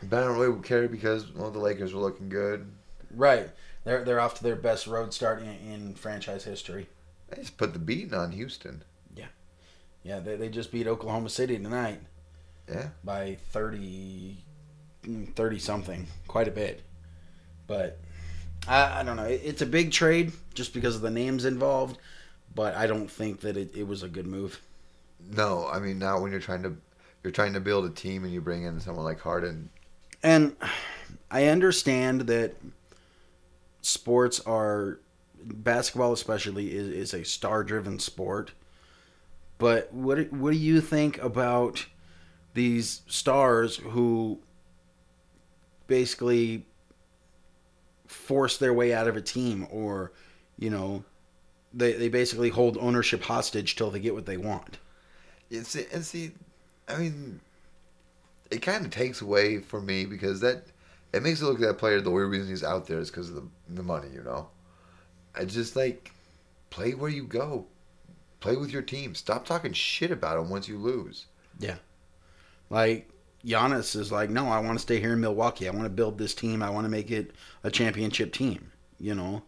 [0.04, 2.70] But I don't really care because well the Lakers were looking good.
[3.16, 3.50] right,
[3.84, 6.88] they're they're off to their best road start in, in franchise history.
[7.32, 8.84] I just put the beating on Houston.
[9.16, 9.28] Yeah,
[10.04, 10.20] yeah.
[10.20, 12.02] they, they just beat Oklahoma City tonight
[12.68, 12.90] Yeah.
[13.06, 14.38] by 30,
[15.04, 16.82] mm, 30 something, quite a bit.
[17.68, 18.00] But
[18.68, 19.24] I, I don't know.
[19.26, 21.98] It, it's a big trade just because of the names involved,
[22.54, 24.60] but I don't think that it, it was a good move.
[25.30, 26.76] No, I mean now when you're trying to
[27.24, 29.70] you're trying to build a team and you bring in someone like Harden.
[30.24, 30.56] And
[31.30, 32.56] I understand that
[33.82, 35.00] sports are
[35.44, 38.52] basketball especially is, is a star driven sport.
[39.58, 41.86] But what what do you think about
[42.54, 44.40] these stars who
[45.88, 46.66] basically
[48.08, 50.12] force their way out of a team or
[50.58, 51.04] you know
[51.74, 54.78] they, they basically hold ownership hostage till they get what they want.
[55.50, 56.32] It's and see,
[56.88, 57.40] I mean,
[58.50, 60.66] it kind of takes away from me because that
[61.14, 63.30] it makes it look like that player the only reason he's out there is because
[63.30, 64.10] of the the money.
[64.14, 64.50] You know,
[65.36, 66.12] I just like
[66.70, 67.68] play where you go,
[68.40, 69.16] play with your team.
[69.16, 71.26] Stop talking shit about him once you lose.
[71.60, 71.78] Yeah,
[72.70, 73.10] like
[73.46, 75.68] Giannis is like, no, I want to stay here in Milwaukee.
[75.68, 76.62] I want to build this team.
[76.64, 77.32] I want to make it
[77.64, 78.72] a championship team.
[79.00, 79.42] You know,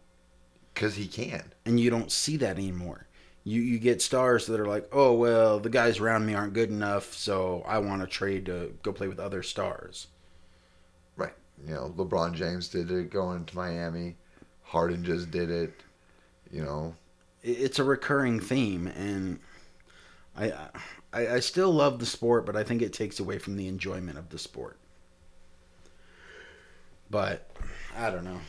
[0.73, 1.53] Because he can.
[1.65, 3.07] and you don't see that anymore.
[3.43, 6.69] You you get stars that are like, oh well, the guys around me aren't good
[6.69, 10.07] enough, so I want to trade to go play with other stars.
[11.65, 14.15] You know, LeBron James did it going to Miami.
[14.63, 15.73] Harden just did it.
[16.51, 16.95] You know,
[17.41, 19.39] It's a recurring theme, and
[20.35, 20.51] I
[21.13, 24.17] I, I still love the sport, but I think it takes away from the enjoyment
[24.17, 24.77] of the sport.
[27.09, 27.49] But
[27.95, 28.41] I don't know.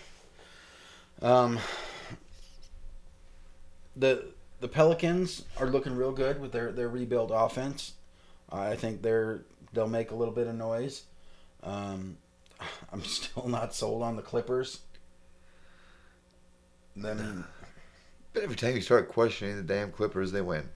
[1.23, 1.59] Um,
[3.97, 4.27] the
[4.61, 7.93] the Pelicans are looking real good with their their rebuild offense.
[8.51, 9.43] I think they're
[9.73, 11.03] they'll make a little bit of noise.
[11.63, 12.17] Um,
[12.93, 14.81] I'm still not sold on the Clippers.
[16.95, 17.45] Mean,
[18.33, 20.69] but every time you start questioning the damn Clippers, they win.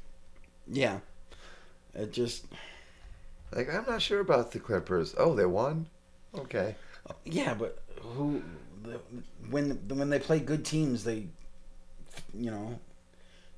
[0.66, 1.00] yeah,
[1.94, 2.46] It just
[3.52, 5.14] Like I'm not sure about the Clippers.
[5.16, 5.86] Oh, they won.
[6.34, 6.76] Okay.
[7.24, 8.42] yeah, but who
[8.82, 9.00] the,
[9.50, 11.28] when when they play good teams, they
[12.34, 12.78] you know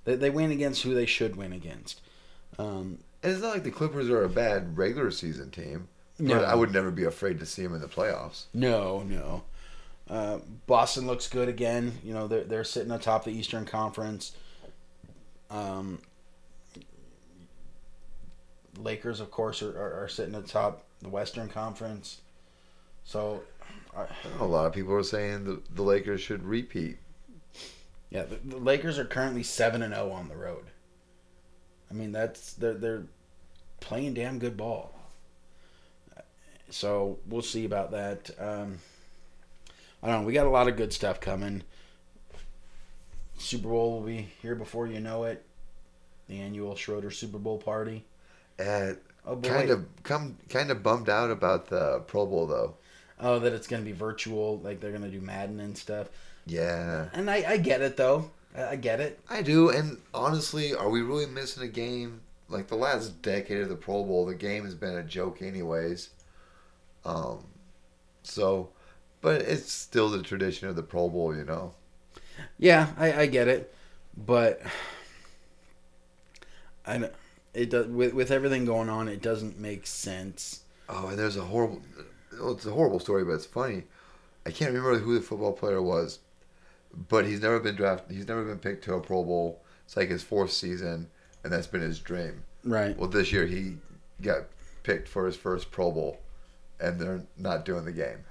[0.05, 2.01] they they win against who they should win against.
[2.59, 5.89] Um, And it's not like the Clippers are a bad regular season team.
[6.21, 6.43] No.
[6.43, 8.45] I would never be afraid to see them in the playoffs.
[8.53, 9.43] No, no.
[10.09, 11.99] Uh, Boston looks good again.
[12.05, 14.33] You know, they're they're sitting atop the Eastern Conference.
[15.51, 16.01] Um,
[18.79, 22.21] Lakers, of course, are, are, are sitting atop the Western Conference.
[23.05, 23.43] So,
[24.39, 26.99] A lot of people are saying the, the Lakers should repeat.
[28.11, 30.65] yeah, the, the Lakers are currently seven and zero on the road.
[31.91, 33.03] I mean, that's they're they're
[33.81, 34.95] playing damn good ball.
[36.71, 38.31] So we'll see about that.
[38.39, 38.79] Um,
[40.03, 40.27] I don't know.
[40.27, 41.63] We got a lot of good stuff coming.
[43.39, 45.45] Super Bowl will be here before you know it.
[46.29, 48.05] The annual Schroeder Super Bowl party.
[48.59, 49.49] And Oh boy!
[49.49, 52.77] kind of come kind of bummed out about the Pro Bowl though.
[53.19, 54.59] Oh, that it's gonna be virtual.
[54.61, 56.09] Like they're gonna do Madden and stuff.
[56.47, 57.09] Yeah.
[57.13, 58.31] And I, I get it though.
[58.57, 59.21] I get it.
[59.29, 62.21] I do, and honestly, are we really missing a game?
[62.49, 66.09] Like the last decade of the Pro Bowl, the game has been a joke, anyways.
[67.05, 67.45] Um,
[68.23, 68.71] so,
[69.21, 71.75] but it's still the tradition of the Pro Bowl, you know.
[72.59, 73.75] Yeah, I, I get it,
[74.17, 74.61] but
[76.87, 77.11] I
[77.53, 79.09] it does with with everything going on.
[79.09, 80.63] It doesn't make sense.
[80.89, 81.83] Oh, and there's a horrible.
[82.41, 83.85] Well, it's a horrible story, but it's funny.
[84.47, 86.21] I can't remember who the football player was,
[87.09, 88.17] but he's never been drafted.
[88.17, 89.63] He's never been picked to a Pro Bowl.
[89.85, 91.09] It's like his fourth season,
[91.45, 92.43] and that's been his dream.
[92.65, 92.97] Right.
[92.97, 93.77] Well, this year he
[94.23, 94.45] got
[94.83, 96.19] picked for his first Pro Bowl,
[96.81, 98.25] and they're not doing the game.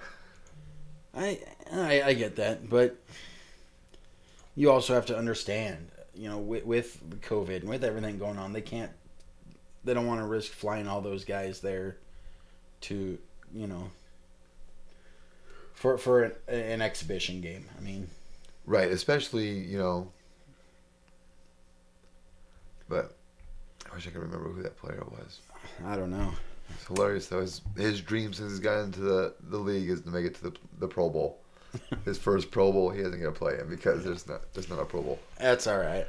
[1.16, 1.40] I,
[1.72, 2.96] I I get that, but
[4.56, 8.54] you also have to understand, you know, with, with COVID and with everything going on,
[8.54, 8.92] they can't,
[9.84, 11.98] they don't want to risk flying all those guys there
[12.82, 13.18] to,
[13.54, 13.90] you know,
[15.74, 17.66] for for an, an exhibition game.
[17.78, 18.10] I mean,
[18.66, 20.12] Right, especially you know.
[22.88, 23.16] But
[23.92, 25.40] I wish I could remember who that player was.
[25.86, 26.34] I don't know.
[26.80, 27.42] It's hilarious though.
[27.42, 30.36] His his dream since he's gotten got into the, the league is to make it
[30.36, 31.40] to the the Pro Bowl.
[32.06, 34.86] His first Pro Bowl, he isn't gonna play in because there's not there's not a
[34.86, 35.20] Pro Bowl.
[35.38, 36.08] That's all right,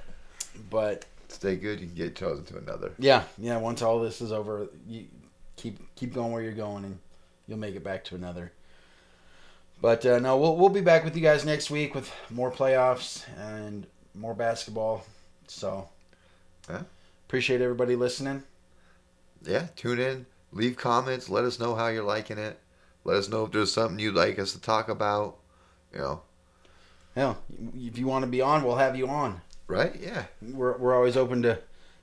[0.70, 2.92] but Stay good, you can get chosen to another.
[2.98, 3.56] yeah, yeah.
[3.56, 5.06] Once all this is over, you
[5.56, 6.98] keep keep going where you're going, and
[7.46, 8.52] you'll make it back to another.
[9.82, 13.24] But uh, no, we'll we'll be back with you guys next week with more playoffs
[13.38, 15.04] and more basketball.
[15.46, 15.88] So,
[16.68, 16.82] Yeah.
[17.26, 18.42] appreciate everybody listening.
[19.42, 22.58] Yeah, tune in, leave comments, let us know how you're liking it.
[23.04, 25.36] Let us know if there's something you'd like us to talk about.
[25.92, 26.22] You know,
[27.16, 27.42] Hell,
[27.76, 29.40] if you want to be on, we'll have you on.
[29.66, 29.94] right?
[30.00, 30.24] Yeah.
[30.42, 31.58] We're we're always open to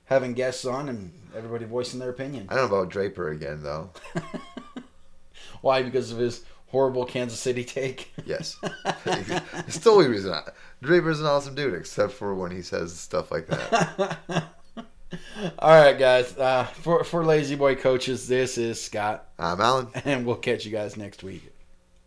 [0.06, 2.46] having guests on and everybody voicing their opinion.
[2.50, 3.90] I don't know about Draper again though.
[5.60, 5.82] Why?
[5.82, 8.12] Because of his horrible Kansas City take.
[8.26, 8.56] Yes.
[9.06, 10.32] it's the only reason.
[10.32, 10.42] I,
[10.82, 14.44] Draper's an awesome dude, except for when he says stuff like that.
[15.58, 16.36] All right, guys.
[16.36, 19.88] Uh, for for lazy boy coaches, this is Scott, I'm Alan.
[20.04, 21.50] and we'll catch you guys next week.